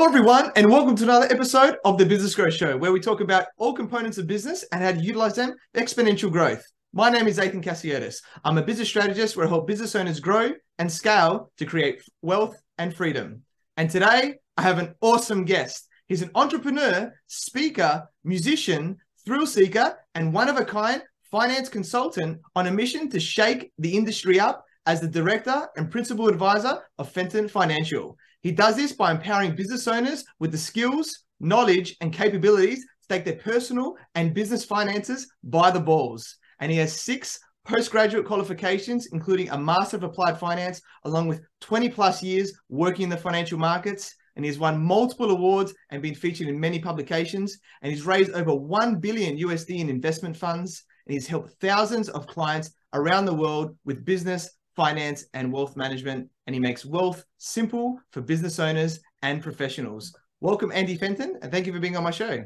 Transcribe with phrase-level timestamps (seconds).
[0.00, 3.20] Hello, everyone, and welcome to another episode of the Business Growth Show, where we talk
[3.20, 6.64] about all components of business and how to utilize them for exponential growth.
[6.94, 8.22] My name is Athin Cassiotis.
[8.42, 12.58] I'm a business strategist where I help business owners grow and scale to create wealth
[12.78, 13.42] and freedom.
[13.76, 15.86] And today, I have an awesome guest.
[16.06, 18.96] He's an entrepreneur, speaker, musician,
[19.26, 23.94] thrill seeker, and one of a kind finance consultant on a mission to shake the
[23.98, 28.16] industry up as the director and principal advisor of Fenton Financial.
[28.42, 33.24] He does this by empowering business owners with the skills, knowledge, and capabilities to take
[33.24, 36.36] their personal and business finances by the balls.
[36.60, 41.90] And he has six postgraduate qualifications, including a Master of Applied Finance, along with 20
[41.90, 44.14] plus years working in the financial markets.
[44.36, 47.58] And he's won multiple awards and been featured in many publications.
[47.82, 50.84] And he's raised over 1 billion USD in investment funds.
[51.06, 56.30] And he's helped thousands of clients around the world with business, finance, and wealth management.
[56.50, 60.12] And he makes wealth simple for business owners and professionals.
[60.40, 62.42] Welcome, Andy Fenton, and thank you for being on my show.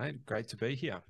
[0.00, 1.02] Mate, great to be here.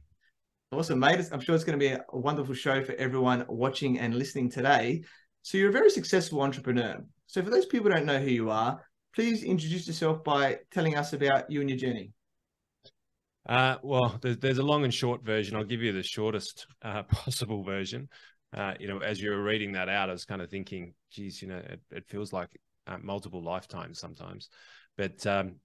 [0.73, 1.25] Awesome, mate.
[1.31, 5.05] I'm sure it's going to be a wonderful show for everyone watching and listening today.
[5.43, 7.05] So, you're a very successful entrepreneur.
[7.29, 8.85] So, for those people who don't know who you are,
[9.15, 12.11] please introduce yourself by telling us about you and your journey.
[13.49, 15.55] Uh, well, there's, there's, a long and short version.
[15.55, 18.09] I'll give you the shortest uh, possible version
[18.57, 21.49] uh, you know, as you're reading that out, I was kind of thinking, geez, you
[21.49, 22.49] know, it, it feels like
[22.87, 24.49] uh, multiple lifetimes sometimes.
[24.97, 25.57] But, um,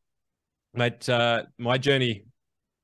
[0.79, 2.25] uh, my journey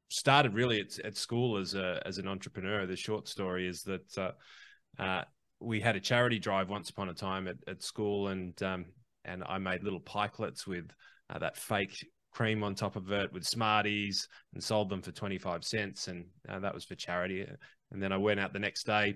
[0.09, 2.85] started really at, at school as a as an entrepreneur.
[2.85, 5.23] The short story is that uh, uh,
[5.59, 8.85] we had a charity drive once upon a time at, at school, and um,
[9.25, 10.89] and I made little pikelets with
[11.29, 15.63] uh, that fake cream on top of it with Smarties and sold them for 25
[15.63, 16.07] cents.
[16.07, 17.45] And that was for charity.
[17.91, 19.15] And then I went out the next day,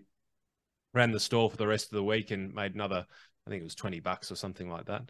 [0.98, 3.06] ran the store for the rest of the week and made another,
[3.46, 5.04] I think it was 20 bucks or something like that.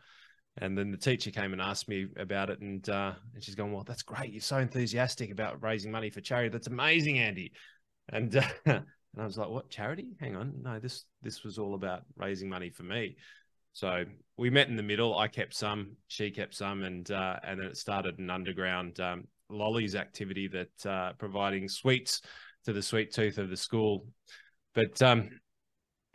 [0.59, 3.71] And then the teacher came and asked me about it, and uh, and she's going,
[3.71, 4.31] "Well, that's great.
[4.31, 6.49] You're so enthusiastic about raising money for charity.
[6.49, 7.51] That's amazing, Andy."
[8.09, 8.83] And uh, and
[9.19, 10.15] I was like, "What charity?
[10.19, 13.17] Hang on, no this this was all about raising money for me."
[13.73, 14.05] So
[14.37, 15.15] we met in the middle.
[15.15, 19.25] I kept some, she kept some, and uh, and then it started an underground um,
[19.49, 22.21] lollies activity that uh, providing sweets
[22.65, 24.07] to the sweet tooth of the school.
[24.73, 25.29] But um,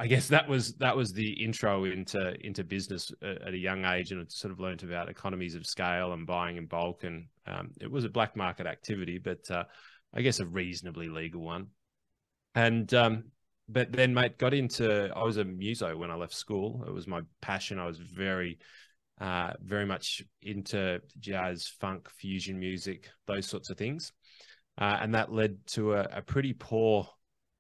[0.03, 4.11] I guess that was that was the intro into into business at a young age,
[4.11, 7.05] and sort of learned about economies of scale and buying in bulk.
[7.05, 9.63] And um, it was a black market activity, but uh,
[10.13, 11.69] I guess a reasonably legal one.
[12.57, 13.27] And um,
[13.69, 16.83] but then, mate, got into I was a muso when I left school.
[16.85, 17.79] It was my passion.
[17.79, 18.59] I was very
[19.21, 24.11] uh, very much into jazz, funk, fusion music, those sorts of things.
[24.77, 27.09] Uh, and that led to a, a pretty poor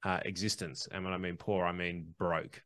[0.04, 0.88] uh, existence.
[0.90, 2.62] And when I mean poor, I mean broke.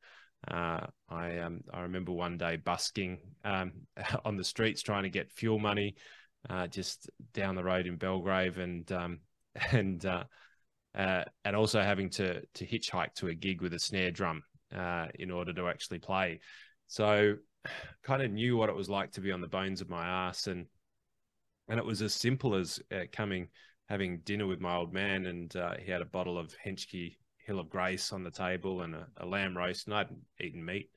[0.49, 3.73] Uh, I um, I remember one day busking um,
[4.25, 5.97] on the streets trying to get fuel money,
[6.49, 9.21] uh, just down the road in Belgrave, and um,
[9.73, 10.25] and uh,
[10.97, 14.43] uh, and also having to to hitchhike to a gig with a snare drum
[14.75, 16.41] uh, in order to actually play.
[16.87, 17.37] So,
[18.03, 20.47] kind of knew what it was like to be on the bones of my ass,
[20.47, 20.67] and
[21.69, 22.81] and it was as simple as
[23.13, 23.49] coming
[23.89, 25.53] having dinner with my old man, and
[25.85, 29.27] he had a bottle of Henschke Hill of Grace on the table and a, a
[29.27, 29.87] lamb roast.
[29.87, 30.09] And I'd
[30.41, 30.91] eaten meat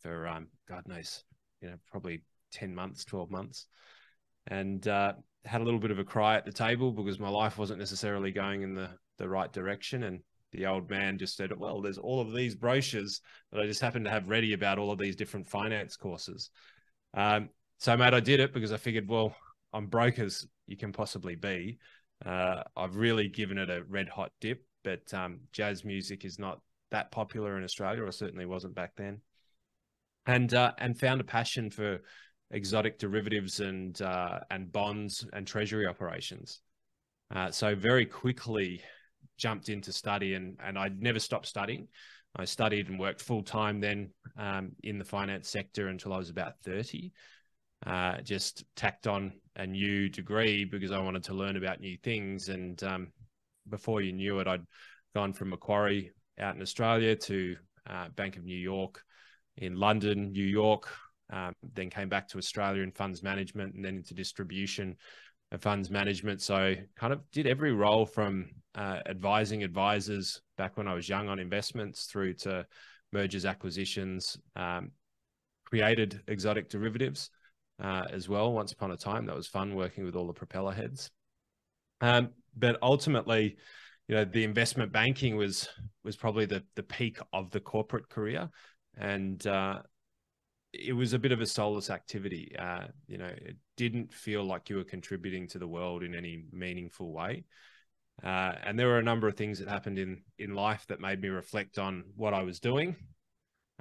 [0.00, 1.22] for um, God knows,
[1.60, 3.66] you know, probably ten months, twelve months,
[4.46, 5.12] and uh,
[5.44, 8.32] had a little bit of a cry at the table because my life wasn't necessarily
[8.32, 10.04] going in the the right direction.
[10.04, 10.20] And
[10.52, 13.20] the old man just said, "Well, there's all of these brochures
[13.52, 16.50] that I just happen to have ready about all of these different finance courses."
[17.14, 19.34] Um, so, mate, I did it because I figured, well,
[19.72, 21.78] I'm broke as you can possibly be.
[22.24, 26.60] Uh, I've really given it a red hot dip but um, jazz music is not
[26.90, 29.20] that popular in Australia, or certainly wasn't back then.
[30.26, 32.00] And uh, and found a passion for
[32.52, 36.60] exotic derivatives and uh, and bonds and treasury operations.
[37.34, 38.82] Uh, so very quickly
[39.38, 41.88] jumped into study, and and I never stopped studying.
[42.36, 46.30] I studied and worked full time then um, in the finance sector until I was
[46.30, 47.12] about thirty.
[47.84, 52.48] Uh, just tacked on a new degree because I wanted to learn about new things,
[52.48, 53.08] and um,
[53.68, 54.66] before you knew it, I'd
[55.14, 57.56] gone from Macquarie out in Australia to
[57.88, 59.02] uh, Bank of New York
[59.56, 60.88] in London, New York,
[61.30, 64.96] um, then came back to Australia in funds management and then into distribution
[65.50, 66.40] of funds management.
[66.40, 71.28] So kind of did every role from uh, advising advisors back when I was young
[71.28, 72.66] on investments through to
[73.12, 74.92] mergers, acquisitions, um,
[75.64, 77.30] created exotic derivatives
[77.82, 78.52] uh, as well.
[78.52, 81.10] Once upon a time, that was fun working with all the propeller heads.
[82.00, 83.56] Um, but ultimately,
[84.08, 85.68] you know, the investment banking was
[86.04, 88.50] was probably the the peak of the corporate career,
[88.96, 89.80] and uh,
[90.72, 92.54] it was a bit of a soulless activity.
[92.58, 96.44] Uh, you know, it didn't feel like you were contributing to the world in any
[96.52, 97.44] meaningful way.
[98.22, 101.20] Uh, and there were a number of things that happened in in life that made
[101.20, 102.94] me reflect on what I was doing,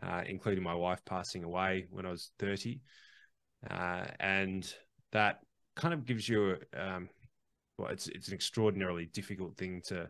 [0.02, 2.82] uh, including my wife passing away when I was thirty,
[3.70, 4.74] uh, and
[5.12, 5.40] that
[5.76, 7.10] kind of gives you, um,
[7.82, 10.10] well, it's it's an extraordinarily difficult thing to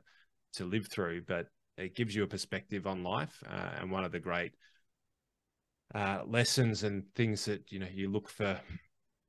[0.54, 1.48] to live through, but
[1.78, 3.42] it gives you a perspective on life.
[3.50, 4.54] Uh, and one of the great
[5.96, 8.60] uh, lessons and things that you know you look for,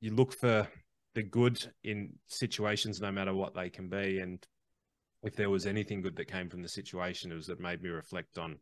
[0.01, 0.67] you look for
[1.15, 4.19] the good in situations, no matter what they can be.
[4.19, 4.45] And
[5.23, 7.89] if there was anything good that came from the situation, it was that made me
[7.89, 8.57] reflect on,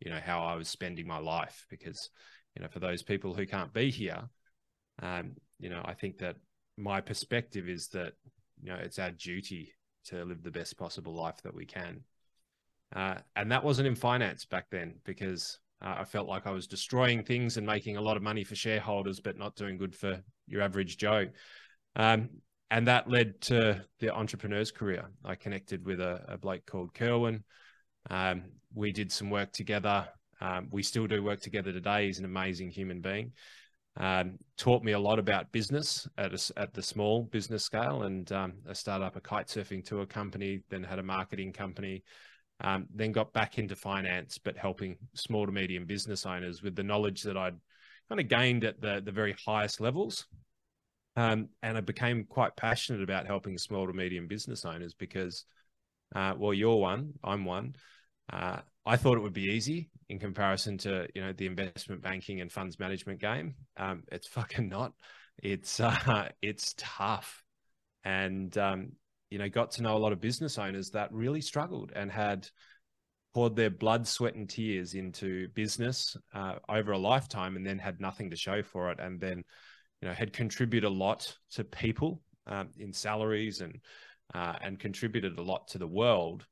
[0.00, 1.64] you know, how I was spending my life.
[1.70, 2.10] Because,
[2.54, 4.28] you know, for those people who can't be here,
[5.00, 6.36] um, you know, I think that
[6.76, 8.14] my perspective is that,
[8.62, 9.74] you know, it's our duty
[10.04, 12.00] to live the best possible life that we can.
[12.94, 16.66] Uh, and that wasn't in finance back then because uh, I felt like I was
[16.66, 20.22] destroying things and making a lot of money for shareholders, but not doing good for
[20.46, 21.26] your average Joe.
[21.96, 22.28] Um,
[22.70, 25.04] and that led to the entrepreneur's career.
[25.24, 27.44] I connected with a, a bloke called Kerwin.
[28.08, 28.44] Um,
[28.74, 30.08] we did some work together.
[30.40, 32.06] Um, we still do work together today.
[32.06, 33.32] He's an amazing human being.
[33.98, 38.30] Um, taught me a lot about business at a, at the small business scale, and
[38.32, 40.62] um, I started up a kite surfing tour company.
[40.70, 42.02] Then had a marketing company,
[42.60, 46.82] um, then got back into finance, but helping small to medium business owners with the
[46.82, 47.56] knowledge that I'd
[48.08, 50.26] kind of gained at the, the very highest levels.
[51.16, 55.44] Um, and I became quite passionate about helping small to medium business owners because,
[56.14, 57.74] uh, well, you're one, I'm one.
[58.32, 62.40] Uh, I thought it would be easy in comparison to you know the investment banking
[62.40, 63.54] and funds management game.
[63.76, 64.92] Um, it's fucking not.
[65.42, 67.42] It's uh, it's tough,
[68.04, 68.92] and um,
[69.30, 72.46] you know, got to know a lot of business owners that really struggled and had
[73.32, 78.00] poured their blood, sweat, and tears into business uh, over a lifetime, and then had
[78.00, 79.42] nothing to show for it, and then,
[80.02, 83.80] you know, had contributed a lot to people um, in salaries and
[84.34, 86.44] uh, and contributed a lot to the world,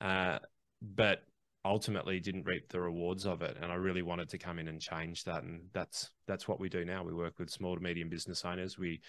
[0.00, 0.38] uh,
[0.82, 1.22] but
[1.64, 3.56] ultimately didn't reap the rewards of it.
[3.60, 6.68] And I really wanted to come in and change that, and that's that's what we
[6.68, 7.04] do now.
[7.04, 8.78] We work with small to medium business owners.
[8.78, 9.00] We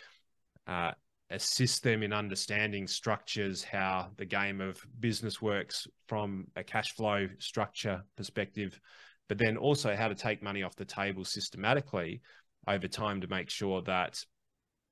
[0.68, 0.92] uh,
[1.30, 7.28] assist them in understanding structures, how the game of business works from a cash flow
[7.40, 8.80] structure perspective,
[9.28, 12.22] but then also how to take money off the table systematically
[12.68, 14.24] over time to make sure that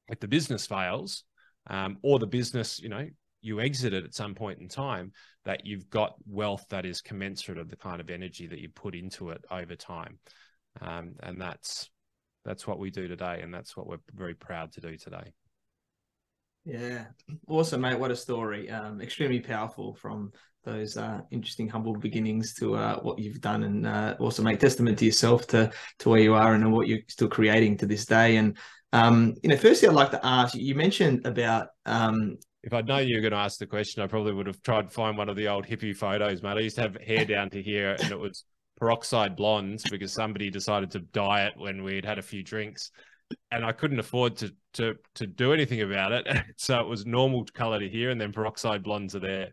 [0.08, 1.24] if the business fails
[1.70, 3.08] um, or the business, you know,
[3.42, 5.12] you exit it at some point in time,
[5.46, 8.96] that you've got wealth that is commensurate of the kind of energy that you put
[8.96, 10.20] into it over time.
[10.80, 11.90] Um, and that's
[12.46, 15.34] that's what we do today, and that's what we're very proud to do today.
[16.64, 17.06] Yeah,
[17.48, 18.00] awesome, mate.
[18.00, 18.70] What a story.
[18.70, 20.32] Um, extremely powerful from
[20.64, 25.00] those uh, interesting, humble beginnings to uh, what you've done, and uh, also make testament
[25.00, 28.38] to yourself to to where you are and what you're still creating to this day.
[28.38, 28.58] And
[28.94, 30.54] um, you know, firstly, I'd like to ask.
[30.56, 31.70] You mentioned about.
[31.86, 34.62] Um, if I'd known you were going to ask the question, I probably would have
[34.62, 36.58] tried to find one of the old hippie photos, mate.
[36.58, 38.46] I used to have hair down to here, and it was
[38.80, 42.92] peroxide blondes because somebody decided to dye it when we'd had a few drinks
[43.52, 46.28] and I couldn't afford to to to do anything about it.
[46.58, 49.50] so it was normal color to here, and then peroxide blondes are there.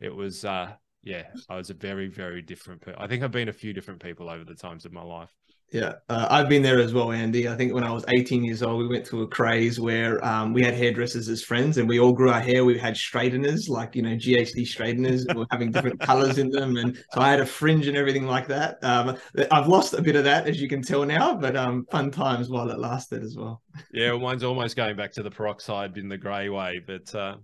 [0.00, 0.72] It was uh
[1.02, 2.82] yeah, I was a very very different.
[2.96, 5.32] I think I've been a few different people over the times of my life.
[5.70, 7.46] Yeah, uh, I've been there as well, Andy.
[7.46, 10.54] I think when I was 18 years old, we went through a craze where um,
[10.54, 12.64] we had hairdressers as friends and we all grew our hair.
[12.64, 16.78] We had straighteners, like, you know, GHD straighteners, we having different colors in them.
[16.78, 18.82] And so I had a fringe and everything like that.
[18.82, 19.18] Um,
[19.50, 22.48] I've lost a bit of that, as you can tell now, but um, fun times
[22.48, 23.60] while it lasted as well.
[23.92, 27.36] Yeah, well, mine's almost going back to the peroxide in the grey way, but uh,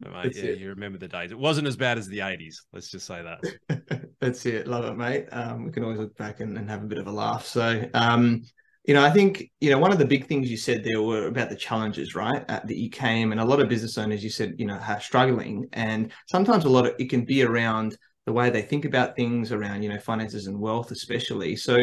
[0.00, 0.58] Mate, yeah, it.
[0.58, 1.32] you remember the days.
[1.32, 2.56] It wasn't as bad as the 80s.
[2.72, 4.10] Let's just say that.
[4.20, 4.66] That's it.
[4.66, 5.26] Love it, mate.
[5.32, 7.46] Um, we can always look back and, and, have a bit of a laugh.
[7.46, 8.42] So, um,
[8.84, 11.26] you know, I think, you know, one of the big things you said there were
[11.26, 12.44] about the challenges, right?
[12.48, 15.00] Uh, that you came and a lot of business owners, you said, you know, are
[15.00, 15.66] struggling.
[15.72, 19.50] And sometimes a lot of it can be around the way they think about things
[19.50, 21.56] around, you know, finances and wealth, especially.
[21.56, 21.78] So,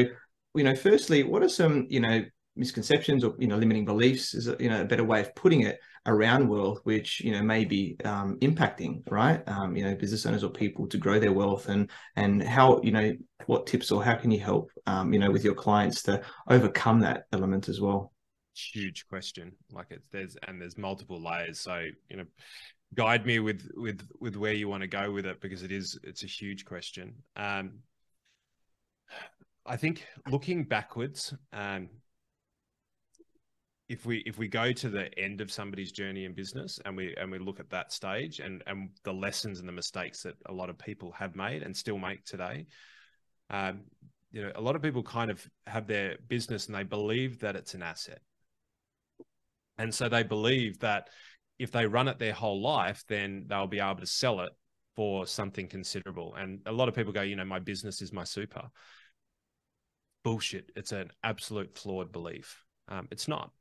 [0.55, 2.23] you know, firstly, what are some, you know,
[2.55, 5.79] misconceptions or, you know, limiting beliefs is, you know, a better way of putting it
[6.05, 9.47] around wealth, which you know may be um, impacting, right?
[9.47, 12.91] Um, you know, business owners or people to grow their wealth, and and how you
[12.91, 13.13] know
[13.45, 16.99] what tips or how can you help um, you know with your clients to overcome
[17.01, 18.13] that element as well?
[18.55, 19.53] Huge question.
[19.71, 21.59] Like it's there's and there's multiple layers.
[21.59, 22.25] So you know,
[22.93, 25.97] guide me with with with where you want to go with it because it is
[26.03, 27.15] it's a huge question.
[27.35, 27.79] Um,
[29.65, 31.89] I think looking backwards, um,
[33.93, 37.15] if we if we go to the end of somebody's journey in business and we
[37.15, 40.53] and we look at that stage and and the lessons and the mistakes that a
[40.53, 42.65] lot of people have made and still make today
[43.49, 43.81] um,
[44.33, 47.55] you know, a lot of people kind of have their business and they believe that
[47.55, 48.19] it's an asset.
[49.77, 51.09] And so they believe that
[51.59, 54.51] if they run it their whole life, then they'll be able to sell it
[54.95, 56.33] for something considerable.
[56.35, 58.63] And a lot of people go, you know, my business is my super.
[60.23, 60.71] Bullshit.
[60.75, 62.63] It's an absolute flawed belief.
[62.87, 63.51] Um, it's not.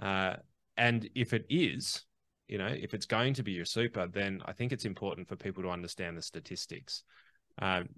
[0.00, 0.34] Uh,
[0.76, 2.04] and if it is,
[2.48, 5.36] you know, if it's going to be your super, then I think it's important for
[5.36, 7.02] people to understand the statistics.
[7.60, 7.88] Um,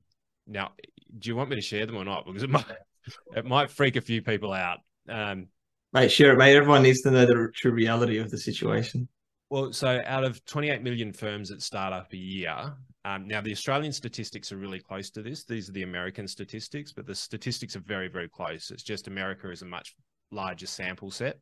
[0.47, 0.73] now,
[1.19, 2.27] do you want me to share them or not?
[2.27, 2.67] Because it might
[3.37, 4.79] it might freak a few people out.
[5.09, 5.49] Um,
[5.93, 6.57] mate, share it, mate.
[6.57, 9.09] Everyone needs to know the true reality of the situation.
[9.49, 12.75] Well, so out of 28 million firms that start up a year,
[13.05, 15.45] um, now the Australian statistics are really close to this.
[15.45, 18.73] These are the American statistics, but the statistics are very, very close.
[18.73, 19.95] It's just America is a much
[20.33, 21.39] larger sample set.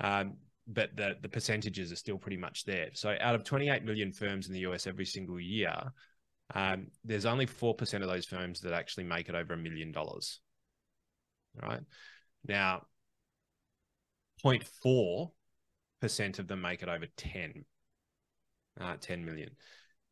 [0.00, 0.34] Um,
[0.66, 2.90] but the the percentages are still pretty much there.
[2.92, 5.74] So out of 28 million firms in the US every single year,
[6.54, 10.40] um, there's only 4% of those firms that actually make it over a million dollars.
[11.60, 11.80] Right.
[12.46, 12.86] Now,
[14.44, 17.64] 0.4% of them make it over 10,
[18.80, 19.50] uh, 10 million.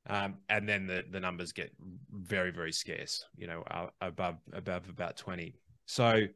[0.09, 1.73] Um, and then the, the numbers get
[2.11, 5.55] very, very scarce, you know, uh, above, above about 20.
[5.87, 6.27] So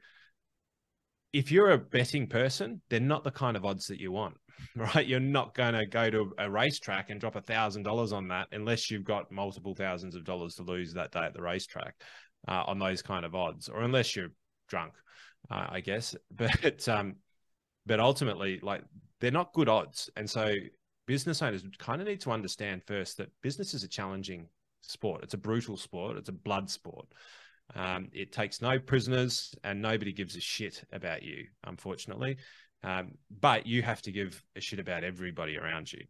[1.33, 4.37] if you're a betting person, they're not the kind of odds that you want
[4.77, 5.07] right?
[5.07, 8.49] You're not going to go to a racetrack and drop a thousand dollars on that
[8.53, 11.95] unless you've got multiple thousands of dollars to lose that day at the racetrack
[12.49, 14.33] uh, on those kind of odds, or unless you're
[14.69, 14.93] drunk,
[15.51, 16.15] uh, I guess.
[16.37, 17.17] But um,
[17.87, 18.83] but ultimately, like
[19.21, 20.55] they're not good odds, and so
[21.07, 24.47] business owners kind of need to understand first that business is a challenging
[24.83, 25.23] sport.
[25.23, 26.17] It's a brutal sport.
[26.17, 27.07] It's a blood sport.
[27.75, 32.37] Um, it takes no prisoners, and nobody gives a shit about you, unfortunately.
[32.83, 36.05] Um, but you have to give a shit about everybody around you.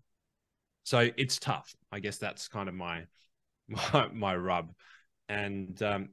[0.85, 1.75] So it's tough.
[1.93, 3.05] I guess that's kind of my
[3.69, 4.73] my, my rub.
[5.29, 6.09] And um,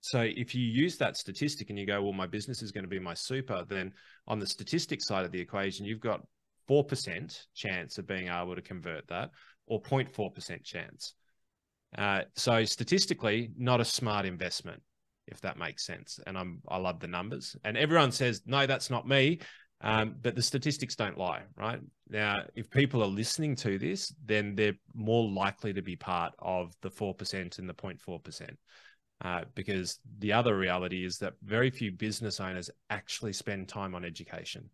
[0.00, 2.88] so if you use that statistic and you go, well, my business is going to
[2.88, 3.92] be my super, then
[4.26, 6.22] on the statistic side of the equation, you've got
[6.68, 9.30] 4% chance of being able to convert that
[9.66, 11.14] or 0.4% chance.
[11.96, 14.82] Uh, so statistically, not a smart investment,
[15.26, 16.20] if that makes sense.
[16.26, 17.56] And I'm I love the numbers.
[17.64, 19.40] And everyone says, no, that's not me.
[19.82, 21.80] Um, but the statistics don't lie, right?
[22.10, 26.74] Now, if people are listening to this, then they're more likely to be part of
[26.82, 28.50] the 4% and the 0.4%.
[29.22, 34.04] Uh, because the other reality is that very few business owners actually spend time on
[34.04, 34.68] education.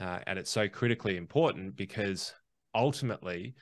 [0.00, 2.32] Uh, and it's so critically important because
[2.74, 3.54] ultimately,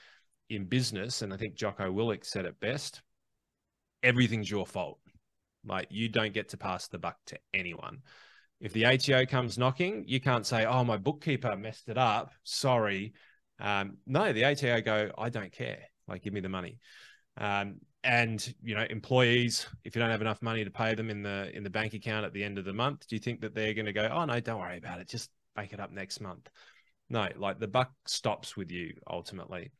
[0.50, 3.02] in business, and I think Jocko Willink said it best
[4.02, 4.98] everything's your fault.
[5.64, 7.98] Like you don't get to pass the buck to anyone.
[8.60, 12.32] If the ATO comes knocking, you can't say, "Oh, my bookkeeper messed it up.
[12.44, 13.14] Sorry."
[13.58, 15.84] Um, no, the ATO go, "I don't care.
[16.08, 16.78] Like, give me the money."
[17.36, 21.22] Um, and you know, employees, if you don't have enough money to pay them in
[21.22, 23.54] the in the bank account at the end of the month, do you think that
[23.54, 25.08] they're going to go, "Oh no, don't worry about it.
[25.08, 26.48] Just make it up next month"?
[27.10, 29.72] No, like the buck stops with you ultimately.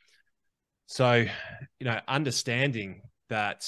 [0.91, 1.25] So,
[1.79, 3.65] you know, understanding that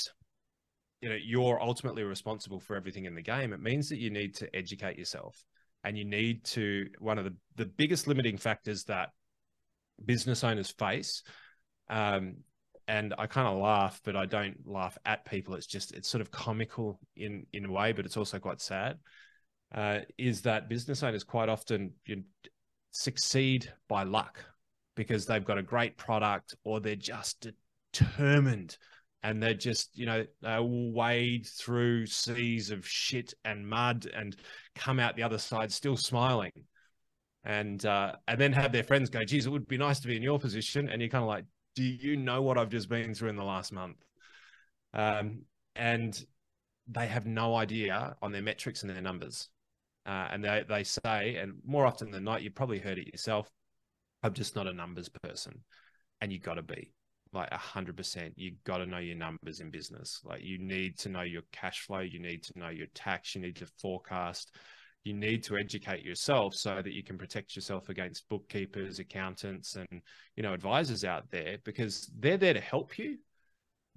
[1.01, 4.35] you know you're ultimately responsible for everything in the game it means that you need
[4.37, 5.45] to educate yourself
[5.85, 9.11] and you need to one of the, the biggest limiting factors that
[10.05, 11.23] business owners face
[11.91, 12.35] um,
[12.89, 15.55] and i kind of laugh but i don't laugh at people.
[15.55, 18.99] It's just it's sort of comical in in a way but it's also quite sad
[19.75, 22.23] uh, is that business owners quite often you know,
[22.91, 24.45] succeed by luck
[24.95, 27.47] because they've got a great product or they're just
[27.93, 28.77] determined
[29.23, 34.37] and they're just you know they wade through seas of shit and mud and
[34.75, 36.53] come out the other side still smiling.
[37.45, 40.17] And uh, and then have their friends go geez it would be nice to be
[40.17, 40.89] in your position.
[40.89, 41.45] And you're kind of like
[41.75, 43.97] do you know what i've just been through in the last month?
[44.95, 45.43] Um,
[45.75, 46.25] and
[46.89, 49.49] they have no idea on their metrics and their numbers.
[50.05, 53.49] Uh, and they, they say and more often than not you've probably heard it yourself
[54.23, 55.61] i'm just not a numbers person
[56.21, 56.93] and you got to be
[57.33, 58.35] like a hundred percent.
[58.37, 60.21] You got to know your numbers in business.
[60.25, 62.01] Like you need to know your cash flow.
[62.01, 63.35] You need to know your tax.
[63.35, 64.53] You need to forecast.
[65.05, 70.03] You need to educate yourself so that you can protect yourself against bookkeepers, accountants, and
[70.37, 73.17] you know advisors out there because they're there to help you.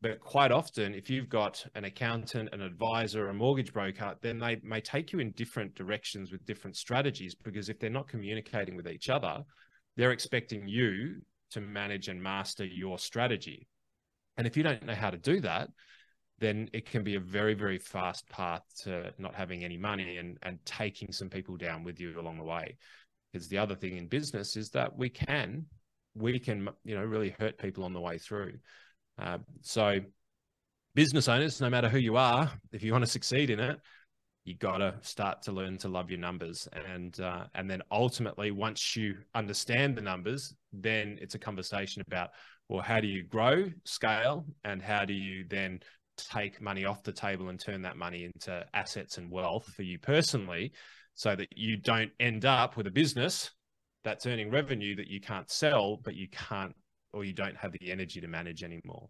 [0.01, 4.59] But quite often, if you've got an accountant, an advisor, a mortgage broker, then they
[4.63, 8.87] may take you in different directions with different strategies because if they're not communicating with
[8.87, 9.43] each other,
[9.97, 11.21] they're expecting you
[11.51, 13.67] to manage and master your strategy.
[14.37, 15.69] And if you don't know how to do that,
[16.39, 20.37] then it can be a very, very fast path to not having any money and,
[20.43, 22.77] and taking some people down with you along the way.
[23.31, 25.65] Because the other thing in business is that we can,
[26.13, 28.53] we can, you know, really hurt people on the way through.
[29.17, 29.99] Uh, so
[30.93, 33.77] business owners, no matter who you are, if you want to succeed in it,
[34.45, 36.67] you got to start to learn to love your numbers.
[36.71, 42.29] And uh, and then ultimately once you understand the numbers then it's a conversation about
[42.69, 45.79] well how do you grow scale and how do you then
[46.17, 49.97] take money off the table and turn that money into assets and wealth for you
[49.99, 50.71] personally
[51.13, 53.51] so that you don't end up with a business
[54.03, 56.75] that's earning revenue that you can't sell but you can't
[57.13, 59.09] or you don't have the energy to manage anymore?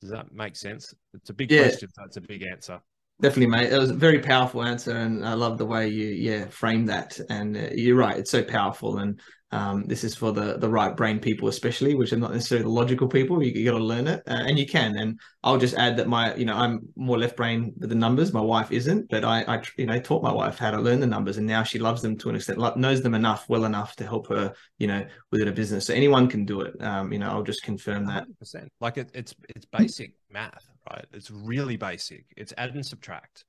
[0.00, 0.94] Does that make sense?
[1.12, 1.64] It's a big yeah.
[1.64, 2.80] question so it's a big answer
[3.20, 3.72] Definitely, mate.
[3.72, 7.18] It was a very powerful answer, and I love the way you, yeah, frame that.
[7.30, 8.98] And uh, you're right; it's so powerful.
[8.98, 9.20] And
[9.52, 12.70] um, this is for the the right brain people, especially, which are not necessarily the
[12.70, 13.40] logical people.
[13.40, 14.98] You, you got to learn it, uh, and you can.
[14.98, 18.32] And I'll just add that my, you know, I'm more left brain with the numbers.
[18.32, 21.06] My wife isn't, but I, I, you know, taught my wife how to learn the
[21.06, 24.04] numbers, and now she loves them to an extent, knows them enough, well enough to
[24.04, 25.86] help her, you know, within a business.
[25.86, 26.82] So anyone can do it.
[26.82, 28.24] Um, you know, I'll just confirm that.
[28.24, 28.68] 100%.
[28.80, 31.04] Like it, it's it's basic math right?
[31.12, 32.26] It's really basic.
[32.36, 33.44] It's add and subtract.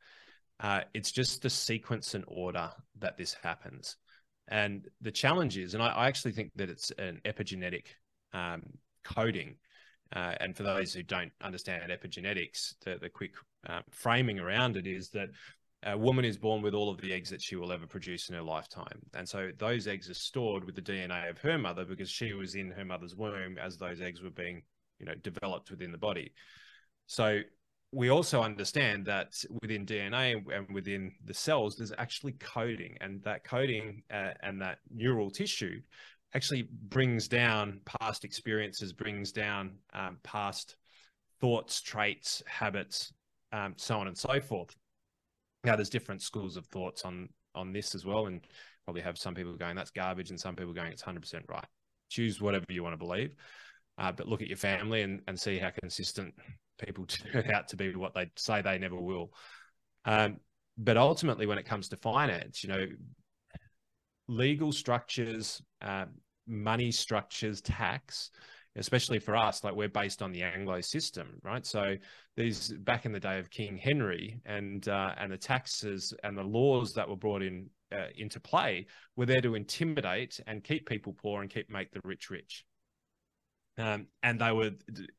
[0.60, 3.98] Uh, it's just the sequence and order that this happens.
[4.48, 7.86] And the challenge is, and I, I actually think that it's an epigenetic
[8.34, 8.64] um,
[9.04, 9.58] coding.
[10.16, 13.34] Uh, and for those who don't understand epigenetics, the, the quick
[13.68, 15.30] uh, framing around it is that
[15.84, 18.36] a woman is born with all of the eggs that she will ever produce in
[18.36, 19.00] her lifetime.
[19.14, 22.56] And so those eggs are stored with the DNA of her mother because she was
[22.56, 24.64] in her mother's womb as those eggs were being,
[25.00, 26.34] you know, developed within the body.
[27.08, 27.42] So
[27.92, 33.44] we also understand that within DNA and within the cells, there's actually coding, and that
[33.44, 35.82] coding uh, and that neural tissue
[36.34, 40.76] actually brings down past experiences, brings down um, past
[41.40, 43.14] thoughts, traits, habits,
[43.54, 44.76] um, so on and so forth.
[45.64, 48.42] Now, there's different schools of thoughts on on this as well, and
[48.84, 51.66] probably have some people going that's garbage, and some people going it's 100% right.
[52.10, 53.36] Choose whatever you want to believe,
[53.98, 56.34] uh, but look at your family and, and see how consistent
[56.78, 59.32] people turn out to be what they say they never will.
[60.06, 60.38] Um,
[60.78, 62.86] but ultimately, when it comes to finance, you know,
[64.28, 66.06] legal structures, uh,
[66.48, 68.32] money structures, tax,
[68.76, 71.66] especially for us, like we're based on the Anglo system, right?
[71.66, 71.96] So
[72.36, 76.44] these back in the day of King Henry and uh, and the taxes and the
[76.44, 81.14] laws that were brought in uh, into play were there to intimidate and keep people
[81.14, 82.66] poor and keep make the rich rich.
[83.78, 84.72] Um, and they were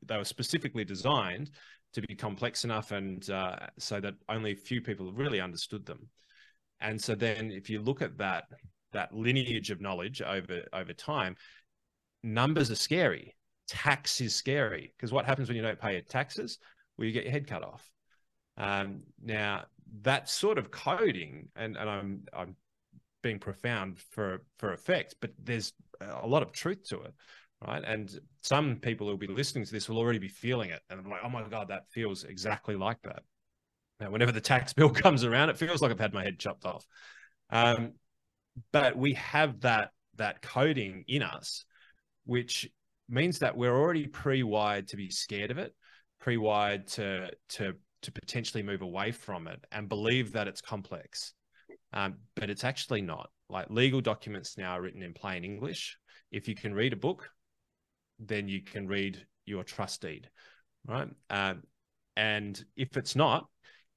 [0.06, 1.50] they were specifically designed
[1.92, 6.08] to be complex enough and uh, so that only a few people really understood them.
[6.80, 8.44] And so then, if you look at that
[8.92, 11.36] that lineage of knowledge over over time,
[12.22, 13.34] numbers are scary.
[13.68, 16.58] Tax is scary because what happens when you don't pay your taxes?
[16.96, 17.90] Well, you get your head cut off.
[18.56, 19.64] Um, now
[20.02, 22.56] that sort of coding, and, and I'm I'm
[23.22, 27.14] being profound for for effect, but there's a lot of truth to it
[27.64, 27.82] right?
[27.84, 28.10] And
[28.42, 31.20] some people who'll be listening to this will already be feeling it, and I'm like,
[31.24, 33.22] oh my god, that feels exactly like that.
[34.00, 36.64] Now, whenever the tax bill comes around, it feels like I've had my head chopped
[36.64, 36.86] off.
[37.50, 37.92] Um,
[38.72, 41.64] but we have that that coding in us,
[42.24, 42.68] which
[43.08, 45.74] means that we're already pre-wired to be scared of it,
[46.20, 51.32] pre-wired to to to potentially move away from it and believe that it's complex.
[51.92, 53.30] Um, but it's actually not.
[53.48, 55.96] Like legal documents now are written in plain English.
[56.30, 57.30] If you can read a book,
[58.18, 60.28] then you can read your trust deed,
[60.86, 61.08] right?
[61.30, 61.62] Um,
[62.16, 63.46] and if it's not,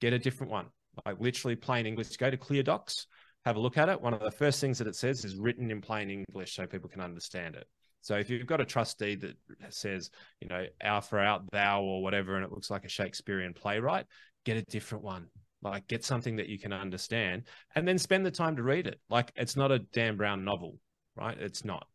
[0.01, 0.67] get a different one,
[1.05, 2.17] like literally plain English.
[2.17, 3.05] Go to Cleardocs,
[3.45, 4.01] have a look at it.
[4.01, 6.89] One of the first things that it says is written in plain English so people
[6.89, 7.67] can understand it.
[8.01, 9.35] So if you've got a trust deed that
[9.69, 13.53] says, you know, our for out thou or whatever, and it looks like a Shakespearean
[13.53, 14.05] playwright,
[14.45, 15.27] get a different one.
[15.61, 17.43] Like get something that you can understand
[17.75, 18.99] and then spend the time to read it.
[19.09, 20.77] Like it's not a Dan Brown novel,
[21.17, 21.37] right?
[21.37, 21.85] It's not.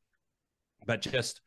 [0.86, 1.40] But just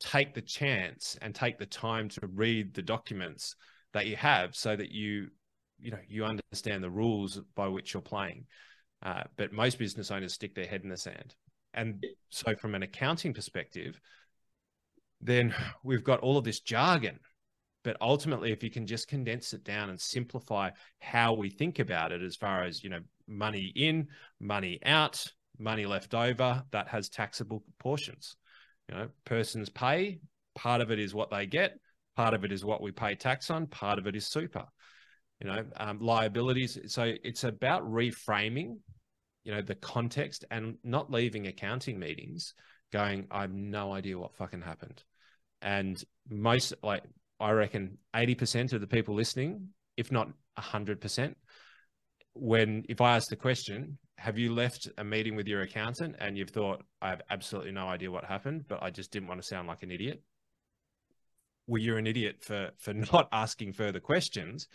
[0.00, 3.56] take the chance and take the time to read the documents
[3.92, 5.28] that you have so that you
[5.80, 8.46] you know you understand the rules by which you're playing.
[9.02, 11.34] Uh, but most business owners stick their head in the sand.
[11.74, 14.00] And so from an accounting perspective
[15.20, 17.18] then we've got all of this jargon.
[17.84, 22.12] But ultimately if you can just condense it down and simplify how we think about
[22.12, 24.08] it as far as you know money in
[24.40, 25.24] money out
[25.58, 28.36] money left over that has taxable portions
[28.88, 30.20] you know, person's pay,
[30.54, 31.78] part of it is what they get,
[32.16, 34.64] part of it is what we pay tax on, part of it is super.
[35.40, 36.78] You know, um, liabilities.
[36.86, 38.78] So it's about reframing,
[39.44, 42.54] you know, the context and not leaving accounting meetings
[42.92, 45.02] going, I have no idea what fucking happened.
[45.62, 47.04] And most, like,
[47.38, 51.34] I reckon 80% of the people listening, if not 100%,
[52.34, 56.36] when if I ask the question, have you left a meeting with your accountant and
[56.36, 59.46] you've thought, I have absolutely no idea what happened, but I just didn't want to
[59.46, 60.22] sound like an idiot?
[61.68, 64.66] well, you're an idiot for for not asking further questions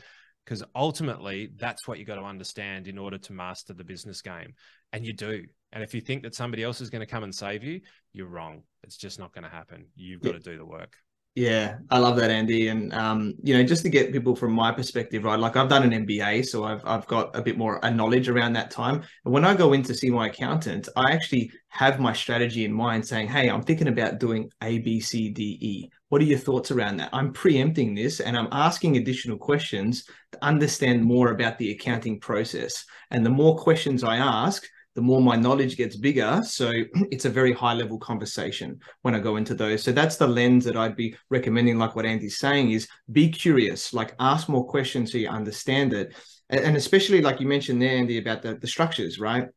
[0.45, 4.53] because ultimately that's what you got to understand in order to master the business game
[4.93, 7.34] and you do and if you think that somebody else is going to come and
[7.34, 10.39] save you you're wrong it's just not going to happen you've got yeah.
[10.39, 10.95] to do the work
[11.36, 12.67] yeah, I love that, Andy.
[12.67, 15.39] And um, you know, just to get people from my perspective, right?
[15.39, 18.54] Like I've done an MBA, so I've I've got a bit more a knowledge around
[18.54, 19.04] that time.
[19.26, 22.72] And when I go in to see my accountant, I actually have my strategy in
[22.72, 25.89] mind, saying, "Hey, I'm thinking about doing A, B, C, D, E.
[26.10, 30.46] What are your thoughts around that?" I'm preempting this, and I'm asking additional questions to
[30.46, 32.86] understand more about the accounting process.
[33.10, 34.63] And the more questions I ask,
[34.95, 36.41] the more my knowledge gets bigger.
[36.45, 36.71] So
[37.12, 39.84] it's a very high level conversation when I go into those.
[39.84, 43.93] So that's the lens that I'd be recommending, like what Andy's saying, is be curious,
[43.93, 46.15] like ask more questions so you understand it.
[46.49, 49.47] And especially like you mentioned there, Andy, about the, the structures, right?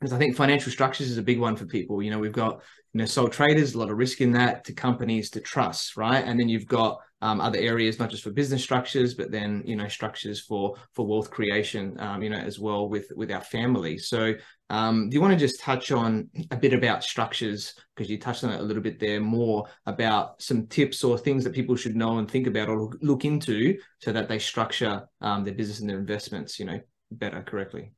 [0.00, 2.02] Because I think financial structures is a big one for people.
[2.02, 4.72] You know, we've got, you know, sole traders, a lot of risk in that to
[4.72, 6.24] companies to trust, right?
[6.24, 9.76] And then you've got um, other areas, not just for business structures, but then you
[9.76, 13.98] know structures for for wealth creation, um, you know, as well with with our family.
[13.98, 14.34] So,
[14.70, 18.44] um, do you want to just touch on a bit about structures because you touched
[18.44, 21.96] on it a little bit there, more about some tips or things that people should
[21.96, 25.90] know and think about or look into so that they structure um, their business and
[25.90, 26.80] their investments, you know,
[27.10, 27.92] better correctly.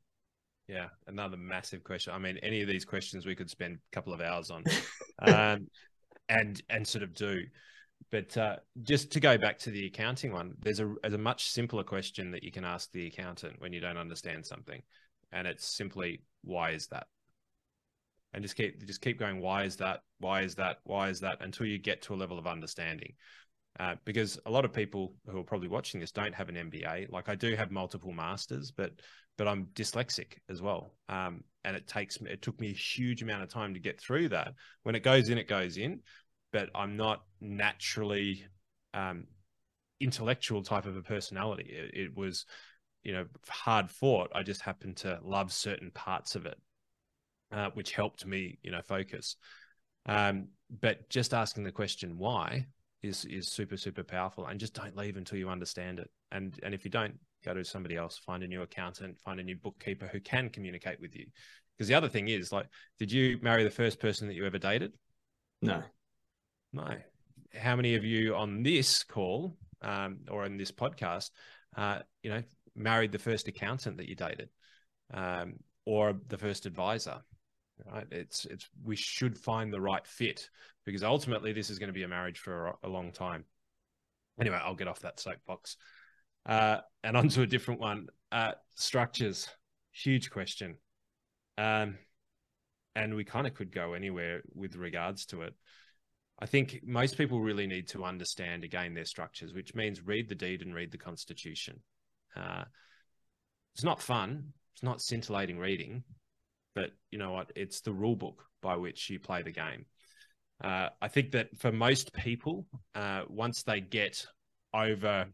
[0.67, 2.13] Yeah, another massive question.
[2.13, 4.63] I mean, any of these questions we could spend a couple of hours on,
[5.21, 5.67] um,
[6.29, 7.43] and and sort of do.
[8.13, 11.49] But uh, just to go back to the accounting one, there's a, there's a much
[11.49, 14.83] simpler question that you can ask the accountant when you don't understand something,
[15.31, 17.07] and it's simply why is that?
[18.31, 19.41] And just keep just keep going.
[19.41, 20.01] Why is that?
[20.19, 20.77] Why is that?
[20.83, 21.39] Why is that?
[21.41, 23.13] Until you get to a level of understanding.
[23.79, 27.11] Uh, because a lot of people who are probably watching this don't have an MBA.
[27.11, 28.91] Like I do have multiple masters, but
[29.39, 33.41] but I'm dyslexic as well, um, and it takes it took me a huge amount
[33.41, 34.53] of time to get through that.
[34.83, 36.01] When it goes in, it goes in
[36.53, 38.45] but I'm not naturally
[38.93, 39.25] um,
[39.99, 41.65] intellectual type of a personality.
[41.69, 42.45] It, it, was,
[43.03, 44.31] you know, hard fought.
[44.33, 46.57] I just happened to love certain parts of it,
[47.51, 49.35] uh, which helped me, you know, focus.
[50.05, 50.47] Um,
[50.81, 52.67] but just asking the question why
[53.01, 56.09] is is super super powerful, and just don't leave until you understand it.
[56.31, 59.43] And and if you don't, go to somebody else, find a new accountant, find a
[59.43, 61.25] new bookkeeper who can communicate with you.
[61.77, 62.67] Because the other thing is, like,
[62.99, 64.93] did you marry the first person that you ever dated?
[65.61, 65.83] No.
[66.73, 66.95] No.
[67.53, 71.29] How many of you on this call um, or in this podcast,
[71.77, 72.41] uh, you know,
[72.75, 74.49] married the first accountant that you dated,
[75.13, 75.53] um,
[75.85, 77.21] or the first advisor?
[77.91, 78.07] Right.
[78.11, 80.49] It's it's we should find the right fit
[80.85, 83.45] because ultimately this is going to be a marriage for a, long time.
[84.39, 85.77] Anyway, I'll get off that soapbox
[86.45, 88.07] uh, and onto a different one.
[88.31, 89.47] Uh, structures,
[89.91, 90.77] huge question.
[91.57, 91.97] Um,
[92.95, 95.53] and we kind of could go anywhere with regards to it.
[96.43, 100.35] I think most people really need to understand again their structures, which means read the
[100.35, 101.79] deed and read the constitution.
[102.35, 102.65] Uh,
[103.73, 104.51] it's not fun.
[104.73, 106.03] It's not scintillating reading,
[106.75, 107.53] but you know what?
[107.55, 109.85] It's the rule book by which you play the game.
[110.61, 114.25] Uh, I think that for most people, uh, once they get
[114.73, 115.27] over,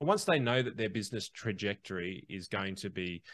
[0.00, 3.24] once they know that their business trajectory is going to be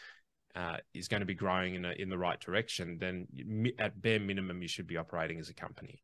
[0.57, 3.27] uh, is going to be growing in a, in the right direction, then
[3.79, 6.03] at bare minimum you should be operating as a company.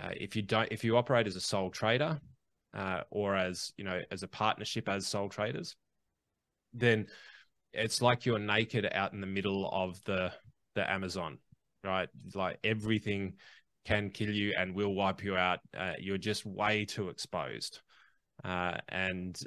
[0.00, 2.20] Uh, if you don't, if you operate as a sole trader
[2.74, 5.76] uh, or as you know as a partnership as sole traders,
[6.72, 7.06] then
[7.72, 10.32] it's like you're naked out in the middle of the
[10.74, 11.38] the Amazon,
[11.84, 12.08] right?
[12.34, 13.34] Like everything
[13.84, 15.60] can kill you and will wipe you out.
[15.76, 17.80] Uh, you're just way too exposed,
[18.44, 19.38] uh, and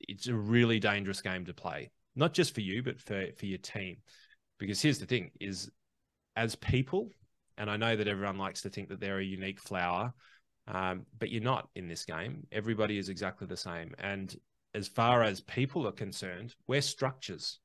[0.00, 1.90] it's a really dangerous game to play.
[2.14, 3.98] Not just for you, but for for your team.
[4.58, 5.70] Because here's the thing: is
[6.34, 7.10] as people,
[7.58, 10.12] and I know that everyone likes to think that they're a unique flower,
[10.68, 12.46] um, but you're not in this game.
[12.52, 13.94] Everybody is exactly the same.
[13.98, 14.34] And
[14.74, 17.60] as far as people are concerned, we're structures.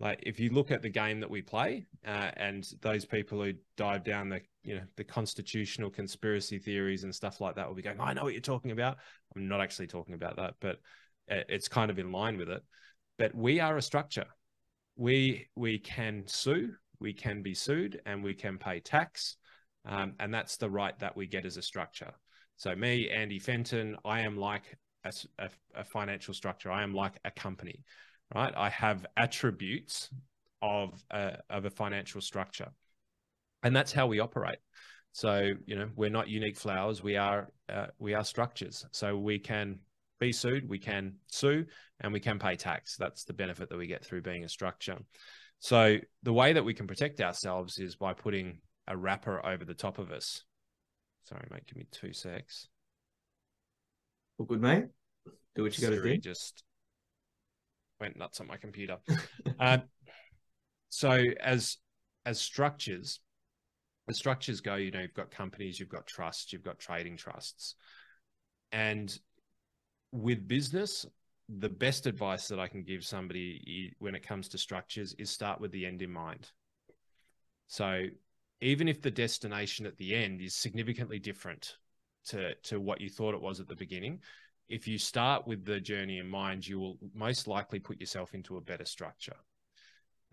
[0.00, 3.52] Like if you look at the game that we play, uh, and those people who
[3.76, 7.82] dive down the you know the constitutional conspiracy theories and stuff like that will be
[7.82, 8.98] going, I know what you're talking about.
[9.34, 10.78] I'm not actually talking about that, but
[11.28, 12.62] it's kind of in line with it.
[13.18, 14.26] But we are a structure.
[14.96, 19.36] We we can sue we can be sued and we can pay tax.
[19.86, 22.12] Um, and that's the right that we get as a structure.
[22.56, 26.70] So, me, Andy Fenton, I am like a, a, a financial structure.
[26.70, 27.84] I am like a company,
[28.34, 28.52] right?
[28.56, 30.08] I have attributes
[30.62, 32.70] of a, of a financial structure.
[33.62, 34.58] And that's how we operate.
[35.12, 37.02] So, you know, we're not unique flowers.
[37.02, 38.84] We are uh, we are structures.
[38.90, 39.78] So we can
[40.18, 41.66] be sued, we can sue,
[42.00, 42.96] and we can pay tax.
[42.96, 44.98] That's the benefit that we get through being a structure.
[45.60, 49.74] So the way that we can protect ourselves is by putting a wrapper over the
[49.74, 50.42] top of us.
[51.24, 52.68] Sorry, mate, give me two secs.
[54.36, 54.86] Well, good, mate.
[55.54, 56.18] Do what you got to do.
[56.18, 56.64] Just
[58.00, 58.98] went nuts on my computer.
[59.58, 59.82] um,
[60.90, 61.78] so as
[62.26, 63.20] as structures,
[64.08, 67.74] as structures go, you know, you've got companies, you've got trusts, you've got trading trusts,
[68.72, 69.16] and
[70.12, 71.06] with business,
[71.48, 75.60] the best advice that I can give somebody when it comes to structures is start
[75.60, 76.50] with the end in mind.
[77.66, 78.06] So
[78.60, 81.76] even if the destination at the end is significantly different
[82.26, 84.20] to to what you thought it was at the beginning,
[84.68, 88.56] if you start with the journey in mind, you will most likely put yourself into
[88.56, 89.36] a better structure.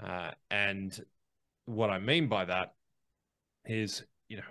[0.01, 1.03] Uh, and
[1.65, 2.73] what I mean by that
[3.65, 4.43] is, you know,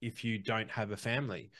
[0.00, 1.50] if you don't have a family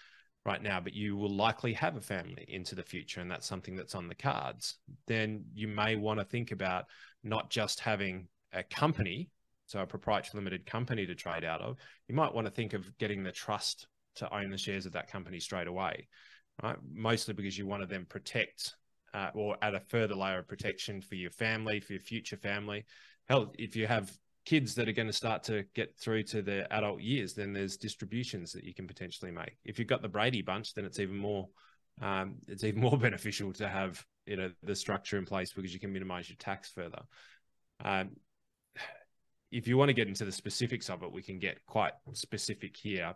[0.46, 3.76] right now, but you will likely have a family into the future, and that's something
[3.76, 4.76] that's on the cards,
[5.06, 6.84] then you may want to think about
[7.22, 9.30] not just having a company,
[9.66, 11.78] so a proprietary limited company to trade out of.
[12.08, 15.10] You might want to think of getting the trust to own the shares of that
[15.10, 16.06] company straight away
[16.62, 16.76] right?
[16.92, 18.74] Mostly because you want to then protect
[19.12, 22.84] uh, or add a further layer of protection for your family, for your future family.
[23.28, 24.12] Hell, if you have
[24.44, 27.76] kids that are going to start to get through to their adult years, then there's
[27.76, 29.56] distributions that you can potentially make.
[29.64, 31.48] If you've got the Brady bunch, then it's even more
[32.02, 35.80] um, it's even more beneficial to have you know the structure in place because you
[35.80, 37.02] can minimize your tax further.
[37.84, 38.10] Um,
[39.50, 42.76] if you want to get into the specifics of it, we can get quite specific
[42.76, 43.14] here.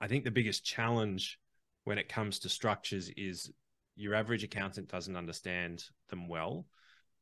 [0.00, 1.38] I think the biggest challenge
[1.84, 3.50] when it comes to structures is
[3.96, 6.66] your average accountant doesn't understand them well.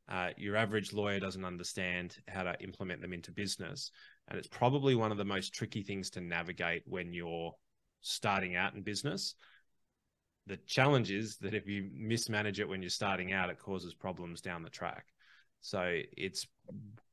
[0.09, 3.91] Uh, your average lawyer doesn't understand how to implement them into business.
[4.29, 7.53] And it's probably one of the most tricky things to navigate when you're
[8.01, 9.35] starting out in business.
[10.45, 14.39] The challenge is that if you mismanage it when you're starting out, it causes problems
[14.39, 15.05] down the track.
[15.59, 16.47] So it's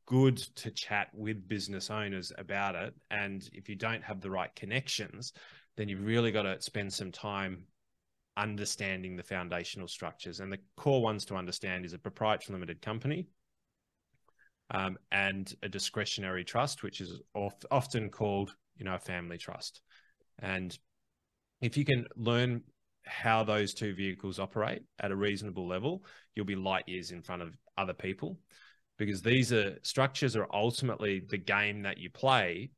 [0.06, 2.94] good to chat with business owners about it.
[3.10, 5.32] And if you don't have the right connections,
[5.76, 7.64] then you've really got to spend some time
[8.36, 10.40] understanding the foundational structures.
[10.40, 13.26] And the core ones to understand is a proprietary limited company
[14.70, 19.80] um, and a discretionary trust, which is oft, often called, you know, a family trust.
[20.40, 20.76] And
[21.60, 22.62] if you can learn
[23.06, 27.42] how those two vehicles operate at a reasonable level, you'll be light years in front
[27.42, 28.38] of other people
[28.98, 32.70] because these are structures are ultimately the game that you play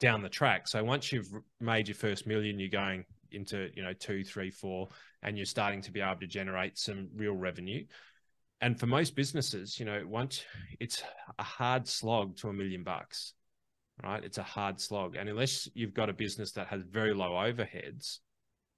[0.00, 0.66] down the track.
[0.66, 4.88] So once you've made your first million, you're going into you know two, three, four,
[5.22, 7.84] and you're starting to be able to generate some real revenue.
[8.60, 10.44] And for most businesses, you know, once
[10.78, 11.02] it's
[11.38, 13.32] a hard slog to a million bucks,
[14.02, 14.22] right?
[14.22, 18.18] It's a hard slog, and unless you've got a business that has very low overheads,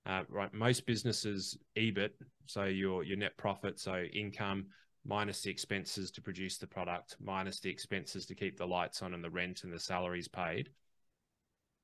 [0.07, 0.53] uh, right?
[0.53, 2.11] Most businesses EBIT,
[2.47, 4.67] so your your net profit, so income
[5.05, 9.15] minus the expenses to produce the product, minus the expenses to keep the lights on
[9.15, 10.69] and the rent and the salaries paid,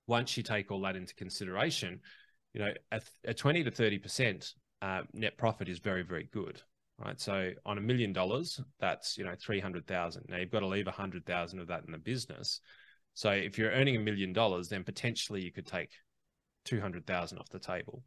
[0.09, 2.00] once you take all that into consideration,
[2.52, 6.61] you know, a, a 20 to 30% uh, net profit is very, very good,
[6.98, 7.20] right?
[7.20, 10.24] So on a million dollars, that's, you know, 300,000.
[10.28, 12.61] Now you've got to leave a hundred thousand of that in the business.
[13.14, 15.90] So if you're earning a million dollars, then potentially you could take
[16.64, 18.02] 200,000 off the table,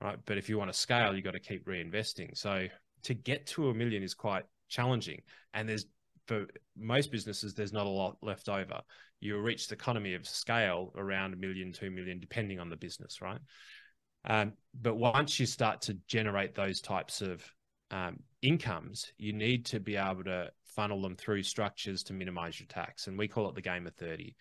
[0.00, 0.18] right?
[0.24, 2.36] But if you want to scale, you've got to keep reinvesting.
[2.36, 2.68] So
[3.04, 5.22] to get to a million is quite challenging.
[5.52, 5.86] And there's
[6.26, 8.80] for most businesses, there's not a lot left over.
[9.24, 13.22] You reach the economy of scale around a million, two million, depending on the business,
[13.22, 13.40] right?
[14.26, 17.42] Um, but once you start to generate those types of
[17.90, 22.66] um, incomes, you need to be able to funnel them through structures to minimize your
[22.66, 23.06] tax.
[23.06, 24.34] And we call it the game of 30.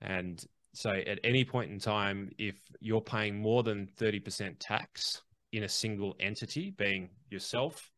[0.00, 5.62] And so at any point in time, if you're paying more than 30% tax in
[5.62, 7.90] a single entity, being yourself,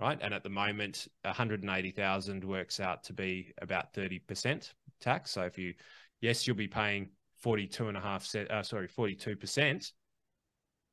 [0.00, 0.18] right?
[0.22, 5.32] And at the moment, 180,000 works out to be about 30% tax.
[5.32, 5.74] So if you,
[6.20, 7.10] yes, you'll be paying
[7.42, 9.92] 42 and a half, uh, sorry, 42%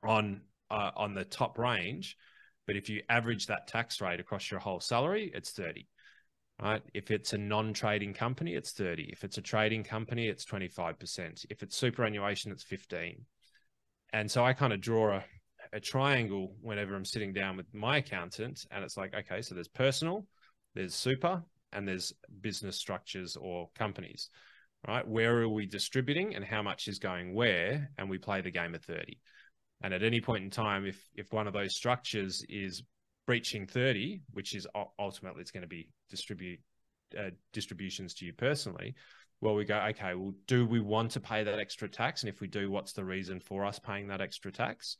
[0.03, 2.17] on, uh, on the top range.
[2.65, 5.87] But if you average that tax rate across your whole salary, it's 30,
[6.61, 6.81] right?
[6.93, 9.09] If it's a non-trading company, it's 30.
[9.11, 11.45] If it's a trading company, it's 25%.
[11.49, 13.25] If it's superannuation, it's 15.
[14.13, 15.25] And so I kind of draw a,
[15.73, 19.67] a triangle whenever I'm sitting down with my accountant, and it's like, okay, so there's
[19.67, 20.25] personal,
[20.75, 24.29] there's super, and there's business structures or companies,
[24.87, 25.07] right?
[25.07, 27.91] Where are we distributing, and how much is going where?
[27.97, 29.19] And we play the game of thirty.
[29.81, 32.83] And at any point in time, if if one of those structures is
[33.25, 34.67] breaching 30, which is
[34.99, 36.59] ultimately it's going to be distribute
[37.17, 38.95] uh, distributions to you personally,
[39.41, 42.23] well, we go, okay, well, do we want to pay that extra tax?
[42.23, 44.97] And if we do, what's the reason for us paying that extra tax?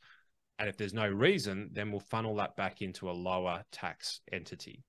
[0.58, 4.84] And if there's no reason, then we'll funnel that back into a lower tax entity,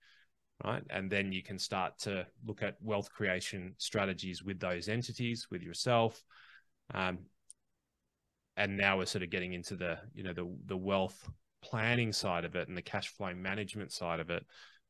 [0.64, 0.84] right?
[0.90, 5.62] And then you can start to look at wealth creation strategies with those entities, with
[5.62, 6.24] yourself.
[6.94, 7.20] Um,
[8.58, 11.30] and now we're sort of getting into the you know the the wealth
[11.62, 14.46] planning side of it and the cash flow management side of it,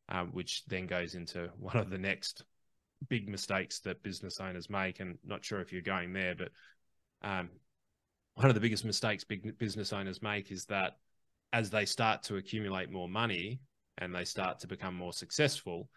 [0.09, 2.43] um, which then goes into one of the next
[3.09, 4.99] big mistakes that business owners make.
[4.99, 6.49] And not sure if you're going there, but
[7.23, 7.49] um,
[8.35, 10.97] one of the biggest mistakes big business owners make is that
[11.53, 13.61] as they start to accumulate more money
[13.97, 15.89] and they start to become more successful,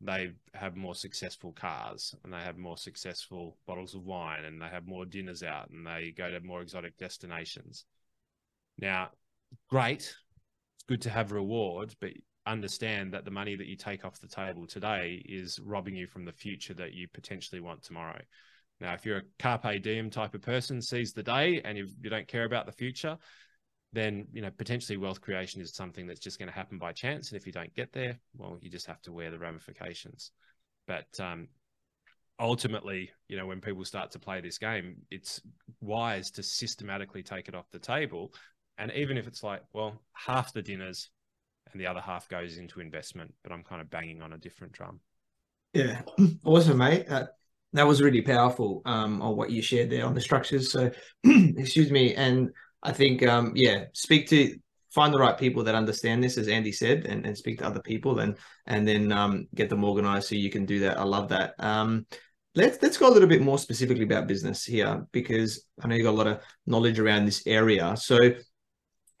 [0.00, 4.66] they have more successful cars and they have more successful bottles of wine and they
[4.66, 7.84] have more dinners out and they go to more exotic destinations.
[8.78, 9.10] Now,
[9.68, 10.14] great,
[10.76, 12.10] it's good to have reward, but
[12.46, 16.24] understand that the money that you take off the table today is robbing you from
[16.24, 18.20] the future that you potentially want tomorrow.
[18.80, 22.10] Now, if you're a carpe diem type of person, seize the day, and you, you
[22.10, 23.16] don't care about the future,
[23.92, 27.30] then you know potentially wealth creation is something that's just going to happen by chance
[27.30, 30.30] and if you don't get there well you just have to wear the ramifications.
[30.86, 31.48] But um,
[32.40, 35.40] ultimately you know when people start to play this game it's
[35.80, 38.32] wise to systematically take it off the table
[38.78, 41.10] and even if it's like well half the dinners
[41.70, 44.72] and the other half goes into investment but i'm kind of banging on a different
[44.72, 45.00] drum.
[45.72, 46.02] Yeah.
[46.44, 47.06] Awesome mate.
[47.08, 47.26] Uh,
[47.74, 50.70] that was really powerful um, on what you shared there on the structures.
[50.70, 50.90] So
[51.24, 52.50] excuse me and
[52.82, 54.58] I think, um, yeah, speak to
[54.90, 57.80] find the right people that understand this, as Andy said, and, and speak to other
[57.80, 60.98] people, and and then um, get them organized so you can do that.
[60.98, 61.54] I love that.
[61.58, 62.06] Um,
[62.54, 66.04] let's let's go a little bit more specifically about business here because I know you
[66.04, 67.96] got a lot of knowledge around this area.
[67.96, 68.18] So,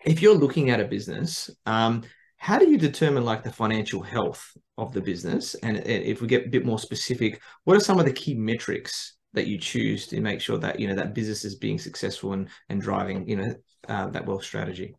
[0.04, 2.02] if you're looking at a business, um,
[2.36, 5.54] how do you determine like the financial health of the business?
[5.54, 9.14] And if we get a bit more specific, what are some of the key metrics
[9.34, 12.48] that you choose to make sure that you know that business is being successful and
[12.68, 13.54] and driving you know
[13.88, 14.94] uh, that wealth strategy?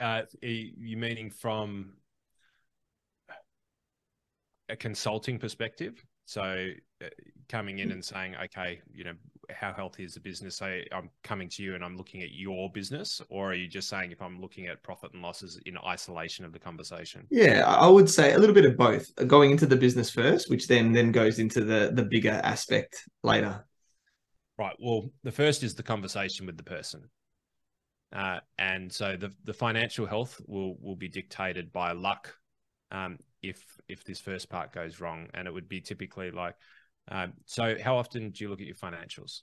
[0.00, 1.94] Uh you meaning from
[4.68, 6.04] a consulting perspective?
[6.26, 6.68] So
[7.02, 7.06] uh,
[7.48, 9.14] coming in and saying okay you know
[9.50, 10.56] how healthy is the business?
[10.56, 13.88] Say I'm coming to you and I'm looking at your business, or are you just
[13.88, 17.26] saying if I'm looking at profit and losses in isolation of the conversation?
[17.30, 19.10] Yeah, I would say a little bit of both.
[19.26, 23.64] Going into the business first, which then then goes into the the bigger aspect later.
[24.58, 24.76] Right.
[24.80, 27.08] Well, the first is the conversation with the person.
[28.12, 32.34] Uh, and so the the financial health will will be dictated by luck
[32.90, 36.56] um, if if this first part goes wrong, and it would be typically like
[37.10, 39.40] um, so, how often do you look at your financials?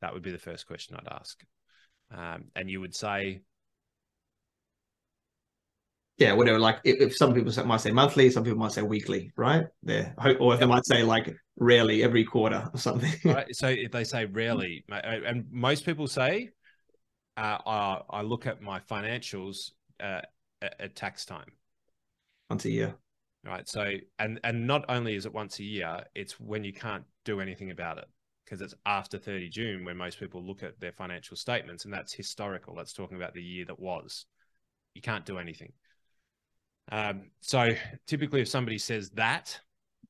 [0.00, 1.40] That would be the first question I'd ask.
[2.14, 3.42] Um, and you would say,
[6.18, 6.58] yeah, whatever.
[6.58, 9.64] Like if, if, some people might say monthly, some people might say weekly, right?
[9.82, 13.12] There, or if they might say like rarely every quarter or something.
[13.24, 13.46] right.
[13.54, 16.50] So if they say rarely, and most people say,
[17.36, 20.20] uh, I, I look at my financials uh,
[20.62, 21.50] at, at tax time.
[22.48, 22.94] Once a year
[23.44, 27.04] right so and and not only is it once a year it's when you can't
[27.24, 28.06] do anything about it
[28.44, 32.12] because it's after 30 june when most people look at their financial statements and that's
[32.12, 34.26] historical that's talking about the year that was.
[34.94, 35.72] You can't do anything.
[36.92, 37.70] Um, so
[38.06, 39.58] typically if somebody says that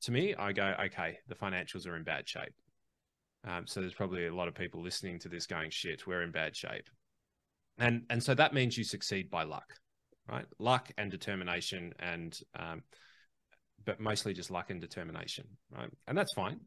[0.02, 2.52] to me i go okay the financials are in bad shape.
[3.46, 6.32] Um, so there's probably a lot of people listening to this going shit we're in
[6.32, 6.88] bad shape.
[7.78, 9.74] And and so that means you succeed by luck
[10.28, 10.46] right?
[10.58, 12.82] Luck and determination and um,
[13.84, 15.90] but mostly just luck and determination, right?
[16.06, 16.60] And that's fine.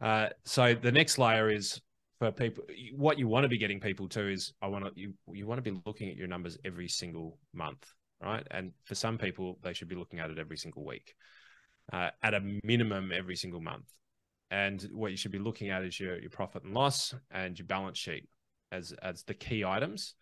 [0.00, 1.80] Uh, so the next layer is
[2.18, 2.64] for people.
[2.94, 5.62] What you want to be getting people to is I want to you you want
[5.64, 7.86] to be looking at your numbers every single month,
[8.20, 8.46] right?
[8.50, 11.14] And for some people, they should be looking at it every single week,
[11.92, 13.86] uh, at a minimum every single month.
[14.50, 17.66] And what you should be looking at is your your profit and loss and your
[17.66, 18.28] balance sheet
[18.70, 20.14] as as the key items.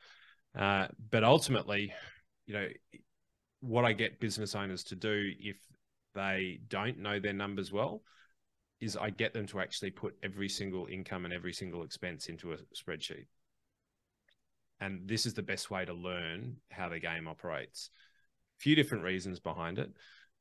[0.58, 1.92] Uh, but ultimately,
[2.46, 2.68] you know,
[3.60, 5.56] what I get business owners to do if
[6.14, 8.02] they don't know their numbers well
[8.80, 12.52] is I get them to actually put every single income and every single expense into
[12.52, 13.26] a spreadsheet.
[14.80, 17.90] And this is the best way to learn how the game operates.
[18.58, 19.90] A few different reasons behind it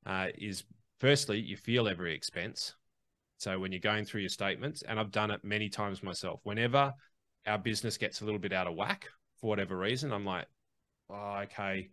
[0.05, 0.63] uh, is
[0.99, 2.75] firstly, you feel every expense.
[3.37, 6.93] So when you're going through your statements, and I've done it many times myself, whenever
[7.45, 9.07] our business gets a little bit out of whack
[9.41, 10.45] for whatever reason, I'm like,
[11.09, 11.89] oh, okay,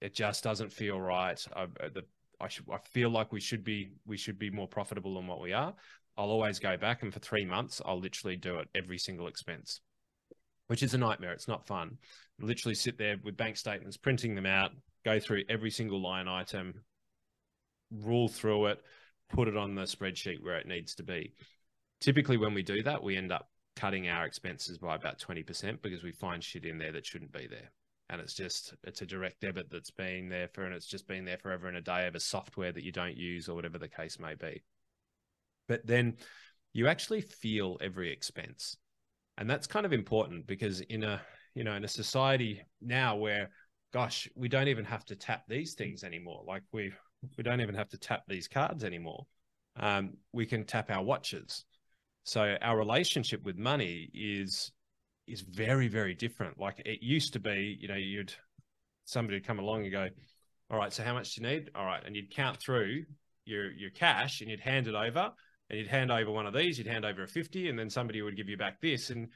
[0.00, 1.44] it just doesn't feel right.
[1.54, 2.04] I, the
[2.40, 5.40] I should I feel like we should be we should be more profitable than what
[5.40, 5.74] we are.
[6.16, 9.80] I'll always go back and for three months I'll literally do it every single expense,
[10.66, 11.32] which is a nightmare.
[11.32, 11.98] It's not fun.
[12.40, 14.72] I literally sit there with bank statements, printing them out,
[15.04, 16.74] go through every single line item,
[17.90, 18.82] rule through it,
[19.30, 21.34] put it on the spreadsheet where it needs to be.
[22.00, 26.02] Typically, when we do that, we end up cutting our expenses by about 20% because
[26.02, 27.70] we find shit in there that shouldn't be there
[28.10, 31.24] and it's just it's a direct debit that's been there for and it's just been
[31.24, 33.88] there forever and a day of a software that you don't use or whatever the
[33.88, 34.62] case may be.
[35.68, 36.16] But then
[36.72, 38.76] you actually feel every expense.
[39.36, 41.20] And that's kind of important because in a
[41.54, 43.50] you know in a society now where
[43.92, 46.42] gosh we don't even have to tap these things anymore.
[46.46, 46.92] Like we
[47.36, 49.26] we don't even have to tap these cards anymore.
[49.76, 51.64] Um, we can tap our watches.
[52.24, 54.72] So our relationship with money is
[55.28, 56.58] is very very different.
[56.58, 58.32] Like it used to be you know you'd
[59.04, 60.08] somebody would come along and go
[60.70, 61.70] all right so how much do you need?
[61.74, 63.04] All right and you'd count through
[63.44, 65.32] your your cash and you'd hand it over
[65.70, 68.22] and you'd hand over one of these you'd hand over a 50 and then somebody
[68.22, 69.10] would give you back this.
[69.10, 69.28] And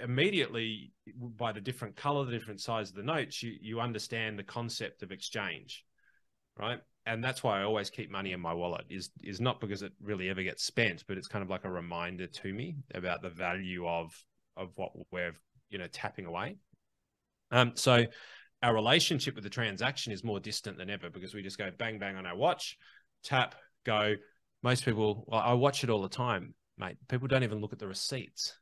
[0.00, 4.42] immediately by the different color the different size of the notes you you understand the
[4.42, 5.84] concept of exchange
[6.58, 6.80] right?
[7.06, 9.92] And that's why i always keep money in my wallet is is not because it
[10.00, 13.30] really ever gets spent but it's kind of like a reminder to me about the
[13.30, 14.12] value of
[14.56, 15.34] of what we're
[15.70, 16.56] you know tapping away.
[17.50, 18.04] Um so
[18.62, 21.98] our relationship with the transaction is more distant than ever because we just go bang
[21.98, 22.76] bang on our watch
[23.24, 24.14] tap go.
[24.62, 26.96] Most people well i watch it all the time mate.
[27.08, 28.58] People don't even look at the receipts.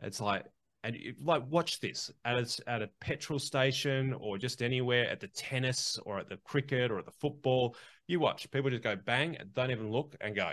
[0.00, 0.44] It's like
[0.84, 2.10] and like watch this.
[2.24, 6.38] At a, at a petrol station or just anywhere at the tennis or at the
[6.38, 7.76] cricket or at the football
[8.08, 8.50] you watch.
[8.50, 10.52] People just go bang don't even look and go.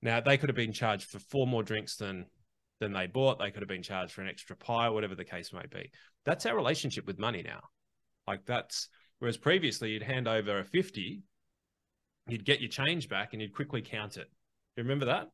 [0.00, 2.26] Now they could have been charged for four more drinks than
[2.82, 5.52] than they bought they could have been charged for an extra pie whatever the case
[5.52, 5.90] may be.
[6.24, 7.60] That's our relationship with money now.
[8.26, 8.88] Like that's
[9.20, 11.22] whereas previously you'd hand over a 50
[12.28, 14.28] you'd get your change back and you'd quickly count it.
[14.76, 15.28] You remember that?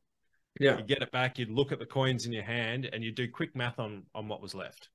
[0.59, 0.77] Yeah.
[0.77, 3.27] You get it back, you'd look at the coins in your hand and you do
[3.27, 4.89] quick math on on what was left.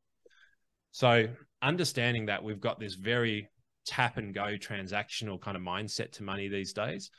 [0.93, 1.27] So
[1.61, 3.49] understanding that we've got this very
[3.85, 7.11] tap and go transactional kind of mindset to money these days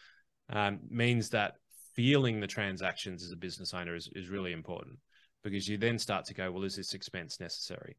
[0.50, 1.56] um, means that
[1.94, 4.98] feeling the transactions as a business owner is, is really important
[5.46, 7.96] because you then start to go, well, is this expense necessary?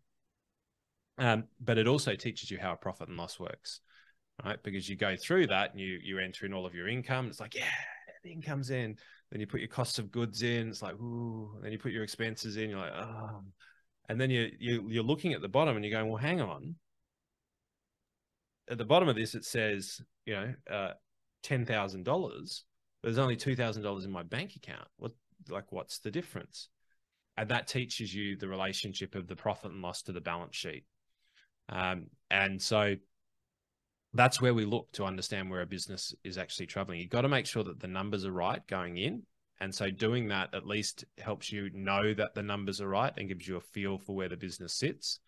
[1.16, 3.80] Um, but it also teaches you how a profit and loss works,
[4.44, 4.60] right?
[4.64, 7.28] Because you go through that and you you enter in all of your income.
[7.28, 7.70] It's like, yeah,
[8.24, 8.96] the income's in.
[9.30, 10.68] Then you put your costs of goods in.
[10.68, 11.58] It's like, ooh.
[11.62, 12.68] Then you put your expenses in.
[12.68, 13.44] You're like, oh.
[14.08, 16.74] And then you, you you're looking at the bottom and you're going, well, hang on.
[18.68, 20.92] At the bottom of this, it says, you know, uh,
[21.44, 22.64] ten thousand dollars.
[23.04, 24.88] There's only two thousand dollars in my bank account.
[24.96, 25.12] What
[25.48, 26.68] like what's the difference?
[27.36, 30.84] And that teaches you the relationship of the profit and loss to the balance sheet.
[31.68, 32.96] Um, and so
[34.14, 37.00] that's where we look to understand where a business is actually traveling.
[37.00, 39.22] You've got to make sure that the numbers are right going in.
[39.60, 43.28] And so doing that at least helps you know that the numbers are right and
[43.28, 45.20] gives you a feel for where the business sits.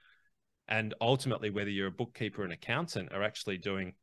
[0.68, 3.94] And ultimately, whether you're a bookkeeper or an accountant are actually doing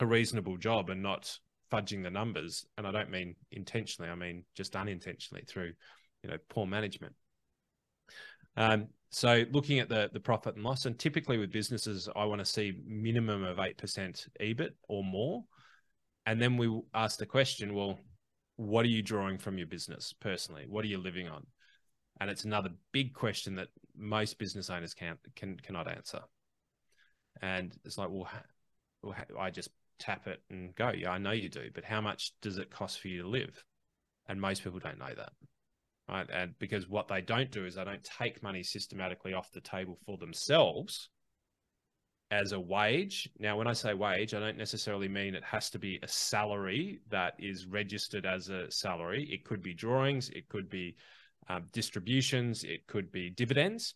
[0.00, 1.38] a reasonable job and not
[1.72, 2.66] fudging the numbers.
[2.76, 5.72] And I don't mean intentionally, I mean just unintentionally through,
[6.22, 7.14] you know, poor management.
[8.56, 12.40] Um, so looking at the the profit and loss, and typically with businesses, I want
[12.40, 15.44] to see minimum of eight percent EBIT or more,
[16.26, 17.98] and then we ask the question: Well,
[18.56, 20.66] what are you drawing from your business personally?
[20.68, 21.46] What are you living on?
[22.20, 26.20] And it's another big question that most business owners can't can cannot answer.
[27.40, 28.28] And it's like, well,
[29.02, 30.90] well, I just tap it and go.
[30.90, 33.64] Yeah, I know you do, but how much does it cost for you to live?
[34.28, 35.32] And most people don't know that
[36.08, 36.26] right?
[36.32, 39.98] And because what they don't do is they don't take money systematically off the table
[40.06, 41.10] for themselves
[42.30, 43.28] as a wage.
[43.38, 47.00] Now, when I say wage, I don't necessarily mean it has to be a salary
[47.10, 49.28] that is registered as a salary.
[49.30, 50.96] It could be drawings, it could be
[51.48, 53.94] um, distributions, it could be dividends.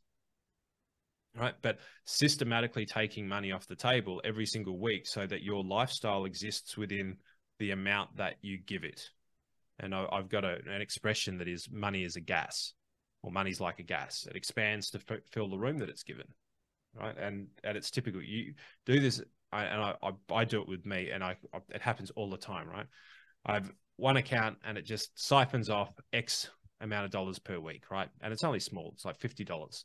[1.34, 1.54] Right.
[1.62, 6.76] But systematically taking money off the table every single week so that your lifestyle exists
[6.76, 7.16] within
[7.58, 9.08] the amount that you give it
[9.82, 12.72] and I, have got a, an expression that is money is a gas,
[13.22, 14.26] or money's like a gas.
[14.30, 16.26] It expands to f- fill the room that it's given,
[16.98, 17.16] right?
[17.18, 18.22] And and it's typical.
[18.22, 18.54] You
[18.86, 19.20] do this,
[19.52, 22.30] I, and I, I, I do it with me, and I, I it happens all
[22.30, 22.86] the time, right?
[23.44, 26.48] I've one account, and it just siphons off X
[26.80, 28.08] amount of dollars per week, right?
[28.20, 28.92] And it's only small.
[28.94, 29.84] It's like fifty dollars.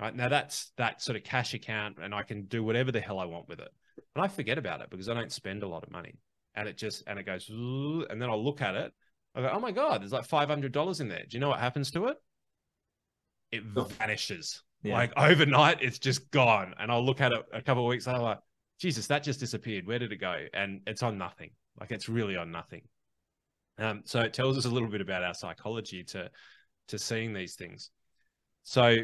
[0.00, 3.18] Right now, that's that sort of cash account, and I can do whatever the hell
[3.18, 3.70] I want with it.
[4.14, 6.14] And I forget about it because I don't spend a lot of money,
[6.54, 8.92] and it just and it goes, and then I'll look at it,
[9.36, 11.24] I go, oh my God, there's like $500 in there.
[11.28, 12.16] Do you know what happens to it?
[13.52, 14.62] It vanishes.
[14.82, 14.94] Yeah.
[14.94, 16.74] Like overnight, it's just gone.
[16.78, 18.38] And I'll look at it a couple of weeks later, like,
[18.80, 19.86] Jesus, that just disappeared.
[19.86, 20.34] Where did it go?
[20.54, 21.50] And it's on nothing.
[21.78, 22.82] Like it's really on nothing.
[23.78, 26.30] Um, so it tells us a little bit about our psychology to
[26.88, 27.90] to seeing these things.
[28.62, 28.96] So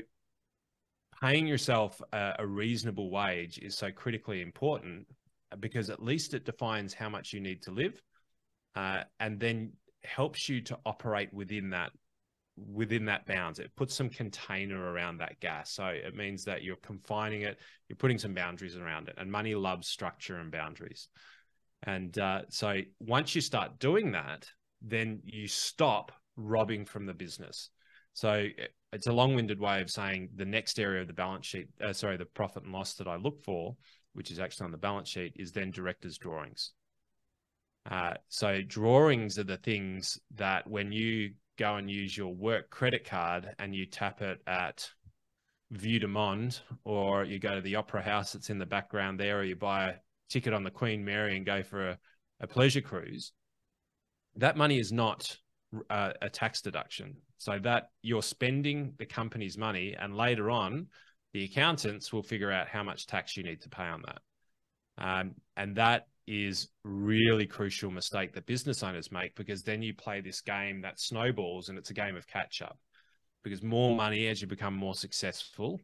[1.20, 5.06] paying yourself a, a reasonable wage is so critically important
[5.60, 8.00] because at least it defines how much you need to live.
[8.74, 9.72] Uh, and then
[10.04, 11.90] helps you to operate within that
[12.56, 13.58] within that bounds.
[13.58, 15.72] It puts some container around that gas.
[15.72, 19.54] So it means that you're confining it you're putting some boundaries around it and money
[19.54, 21.08] loves structure and boundaries.
[21.84, 24.46] And uh, so once you start doing that
[24.82, 27.70] then you stop robbing from the business.
[28.14, 28.46] So
[28.92, 32.16] it's a long-winded way of saying the next area of the balance sheet, uh, sorry,
[32.16, 33.76] the profit and loss that I look for,
[34.12, 36.72] which is actually on the balance sheet, is then directors' drawings.
[37.90, 43.04] Uh, so drawings are the things that when you go and use your work credit
[43.04, 44.88] card and you tap it at
[45.70, 49.40] Vue de Monde, or you go to the Opera House that's in the background there,
[49.40, 49.94] or you buy a
[50.28, 51.98] ticket on the Queen Mary and go for a,
[52.40, 53.32] a pleasure cruise,
[54.36, 55.36] that money is not
[55.88, 57.16] uh, a tax deduction.
[57.38, 60.86] So that you're spending the company's money, and later on,
[61.32, 64.20] the accountants will figure out how much tax you need to pay on that.
[64.98, 70.20] Um, and that is really crucial mistake that business owners make because then you play
[70.20, 72.78] this game that snowballs and it's a game of catch up
[73.42, 75.80] because more money as you become more successful,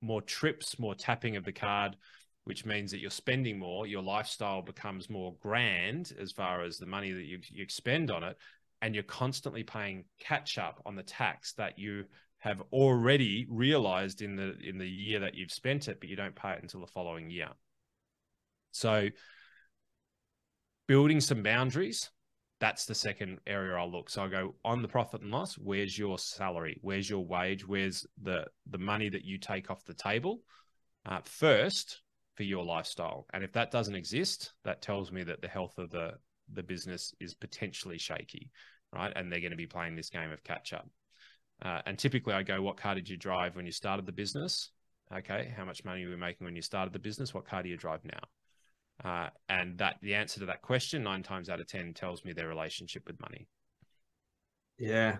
[0.00, 1.96] more trips, more tapping of the card,
[2.44, 6.86] which means that you're spending more, your lifestyle becomes more grand as far as the
[6.86, 8.36] money that you, you spend on it.
[8.82, 12.04] And you're constantly paying catch up on the tax that you
[12.38, 16.34] have already realized in the in the year that you've spent it, but you don't
[16.34, 17.50] pay it until the following year.
[18.72, 19.08] So
[20.90, 22.10] building some boundaries
[22.58, 24.10] that's the second area I'll look.
[24.10, 25.54] So I go on the profit and loss.
[25.54, 26.78] Where's your salary?
[26.82, 27.66] Where's your wage?
[27.66, 30.40] Where's the the money that you take off the table
[31.06, 32.02] uh, first
[32.34, 33.24] for your lifestyle?
[33.32, 36.14] And if that doesn't exist, that tells me that the health of the
[36.52, 38.50] the business is potentially shaky,
[38.92, 39.12] right?
[39.14, 40.88] And they're going to be playing this game of catch up.
[41.64, 44.72] Uh, and typically, I go, "What car did you drive when you started the business?
[45.14, 47.32] Okay, how much money were you making when you started the business?
[47.32, 48.39] What car do you drive now?"
[49.04, 52.32] Uh, and that the answer to that question, nine times out of 10, tells me
[52.32, 53.48] their relationship with money.
[54.78, 55.18] Yeah.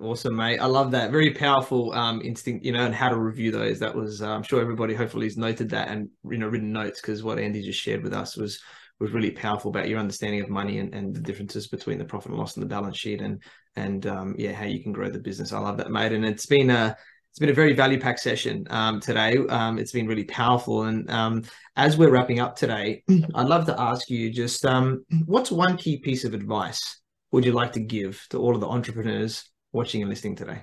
[0.00, 0.58] Awesome, mate.
[0.58, 1.12] I love that.
[1.12, 3.78] Very powerful um, instinct, you know, and how to review those.
[3.78, 7.00] That was, uh, I'm sure everybody hopefully has noted that and, you know, written notes
[7.00, 8.60] because what Andy just shared with us was
[9.00, 12.30] was really powerful about your understanding of money and, and the differences between the profit
[12.30, 13.42] and loss and the balance sheet and
[13.76, 15.52] and um, yeah, how you can grow the business.
[15.52, 16.12] I love that, mate.
[16.12, 16.96] And it's been a
[17.34, 19.36] it's been a very value packed session um, today.
[19.48, 20.84] Um, it's been really powerful.
[20.84, 21.42] And um,
[21.74, 23.02] as we're wrapping up today,
[23.34, 27.00] I'd love to ask you just um, what's one key piece of advice
[27.32, 30.62] would you like to give to all of the entrepreneurs watching and listening today?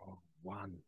[0.00, 0.78] Oh, one.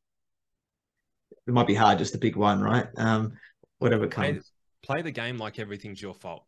[1.46, 2.86] It might be hard just to pick one, right?
[2.96, 3.34] Um,
[3.78, 4.50] whatever comes.
[4.82, 6.46] Play, play the game like everything's your fault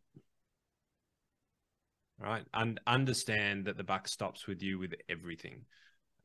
[2.21, 2.45] right?
[2.53, 5.65] And understand that the buck stops with you with everything.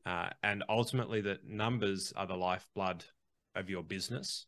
[0.05, 3.03] Uh, and ultimately, that numbers are the lifeblood
[3.55, 4.45] of your business.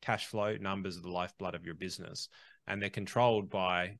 [0.00, 2.28] Cash flow numbers are the lifeblood of your business,
[2.66, 3.98] and they're controlled by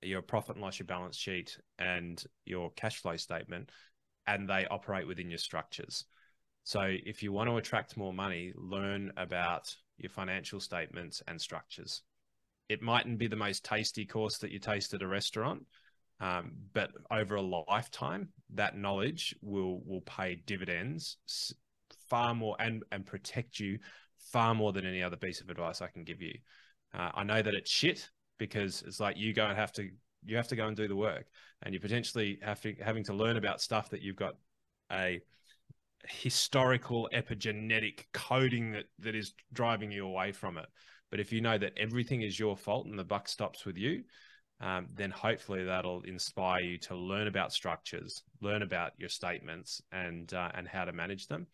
[0.00, 3.70] your profit and loss, your balance sheet, and your cash flow statement,
[4.26, 6.04] and they operate within your structures.
[6.64, 12.02] So, if you want to attract more money, learn about your financial statements and structures.
[12.68, 15.66] It mightn't be the most tasty course that you taste at a restaurant,
[16.22, 21.16] um, but over a lifetime, that knowledge will will pay dividends
[22.08, 23.78] far more and and protect you
[24.30, 26.34] far more than any other piece of advice I can give you.
[26.94, 28.08] Uh, I know that it's shit
[28.38, 29.88] because it's like you go and have to
[30.24, 31.26] you have to go and do the work,
[31.62, 34.34] and you potentially have to having to learn about stuff that you've got
[34.92, 35.20] a
[36.08, 40.66] historical epigenetic coding that that is driving you away from it.
[41.10, 44.04] But if you know that everything is your fault and the buck stops with you,
[44.62, 50.32] um, then hopefully that'll inspire you to learn about structures, learn about your statements, and
[50.32, 51.48] uh, and how to manage them.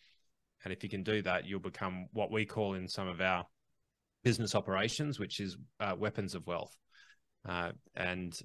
[0.63, 3.47] And if you can do that, you'll become what we call in some of our
[4.25, 6.77] business operations, which is uh, weapons of wealth.
[7.49, 8.39] Uh, and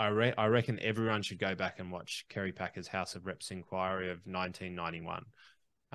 [0.00, 3.52] I, re- I reckon everyone should go back and watch Kerry Packer's House of Reps
[3.52, 5.24] inquiry of 1991,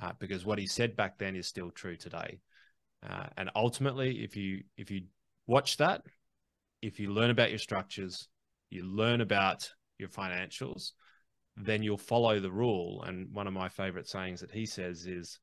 [0.01, 2.39] uh, because what he said back then is still true today.
[3.05, 5.03] Uh, and ultimately, if you if you
[5.47, 6.03] watch that
[6.81, 8.27] if you learn about your structures,
[8.69, 10.91] you learn about your financials,
[11.57, 13.03] then you'll follow the rule.
[13.03, 15.39] And one of my favorite sayings that he says is,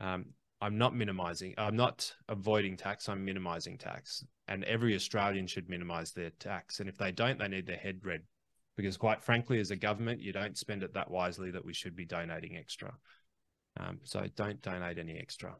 [0.00, 0.26] um,
[0.60, 4.24] I'm not minimizing, I'm not avoiding tax, I'm minimizing tax.
[4.48, 6.80] And every Australian should minimize their tax.
[6.80, 8.22] And if they don't, they need their head read.
[8.76, 11.94] Because quite frankly, as a government, you don't spend it that wisely that we should
[11.94, 12.92] be donating extra.
[13.78, 15.54] Um, so don't donate any extra.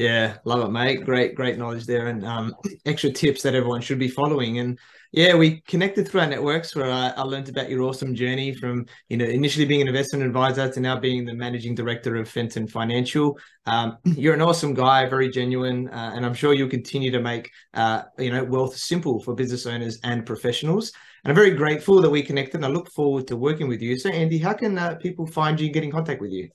[0.00, 1.04] Yeah, love it, mate.
[1.04, 4.58] Great, great knowledge there, and um, extra tips that everyone should be following.
[4.58, 4.78] And
[5.12, 8.86] yeah, we connected through our networks where I, I learned about your awesome journey from
[9.10, 12.66] you know initially being an investment advisor to now being the managing director of Fenton
[12.66, 13.38] Financial.
[13.66, 17.50] Um, you're an awesome guy, very genuine, uh, and I'm sure you'll continue to make
[17.74, 20.92] uh, you know wealth simple for business owners and professionals.
[21.24, 22.54] And I'm very grateful that we connected.
[22.54, 23.98] And I look forward to working with you.
[23.98, 26.48] So, Andy, how can uh, people find you and get in contact with you?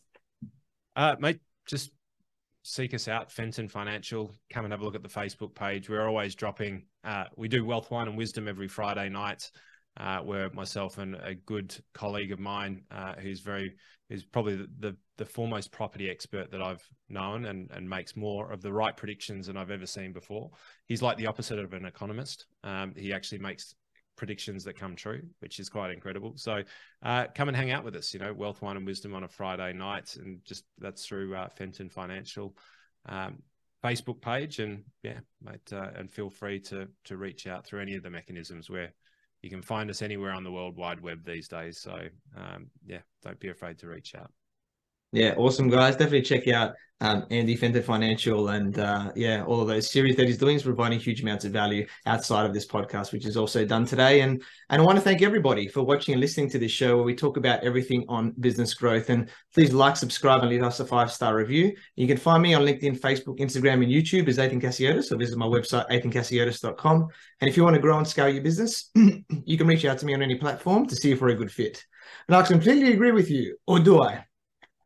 [0.95, 1.91] Uh, mate, just
[2.65, 4.31] seek us out, Fenton Financial.
[4.51, 5.87] Come and have a look at the Facebook page.
[5.87, 6.87] We're always dropping.
[7.03, 9.51] Uh, we do wealth, wine, and wisdom every Friday night.
[9.97, 13.75] uh, where myself and a good colleague of mine, uh, who's very,
[14.09, 18.51] who's probably the, the, the foremost property expert that I've known, and and makes more
[18.51, 20.51] of the right predictions than I've ever seen before.
[20.85, 22.45] He's like the opposite of an economist.
[22.63, 23.75] Um, he actually makes
[24.15, 26.33] predictions that come true, which is quite incredible.
[26.35, 26.63] So
[27.03, 28.13] uh, come and hang out with us.
[28.13, 31.49] You know, Wealth, Wine, and Wisdom on a Friday night, and just that's through uh,
[31.49, 32.55] Fenton Financial.
[33.07, 33.43] Um,
[33.83, 37.95] Facebook page and yeah, mate, uh, and feel free to to reach out through any
[37.95, 38.91] of the mechanisms where
[39.43, 41.79] you can find us anywhere on the World Wide Web these days.
[41.79, 41.95] So
[42.35, 44.31] um, yeah, don't be afraid to reach out.
[45.15, 45.95] Yeah, awesome guys.
[45.95, 50.27] Definitely check out um, Andy Fenton Financial and uh, yeah, all of those series that
[50.27, 53.63] he's doing is providing huge amounts of value outside of this podcast, which is also
[53.63, 54.19] done today.
[54.19, 57.05] And and I want to thank everybody for watching and listening to this show where
[57.05, 59.09] we talk about everything on business growth.
[59.09, 61.73] And please like, subscribe, and leave us a five star review.
[61.95, 65.37] You can find me on LinkedIn, Facebook, Instagram, and YouTube as Athin Cassiotis, or visit
[65.37, 67.07] my website athincassiotis.com.
[67.39, 70.05] And if you want to grow and scale your business, you can reach out to
[70.05, 71.85] me on any platform to see if we're a good fit.
[72.27, 74.25] And I completely agree with you, or do I?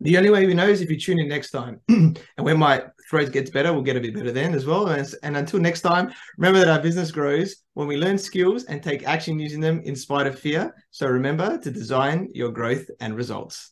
[0.01, 1.81] The only way we know is if you tune in next time.
[1.89, 4.87] and when my throat gets better, we'll get a bit better then as well.
[4.87, 8.81] And, and until next time, remember that our business grows when we learn skills and
[8.81, 10.73] take action using them in spite of fear.
[10.91, 13.71] So remember to design your growth and results.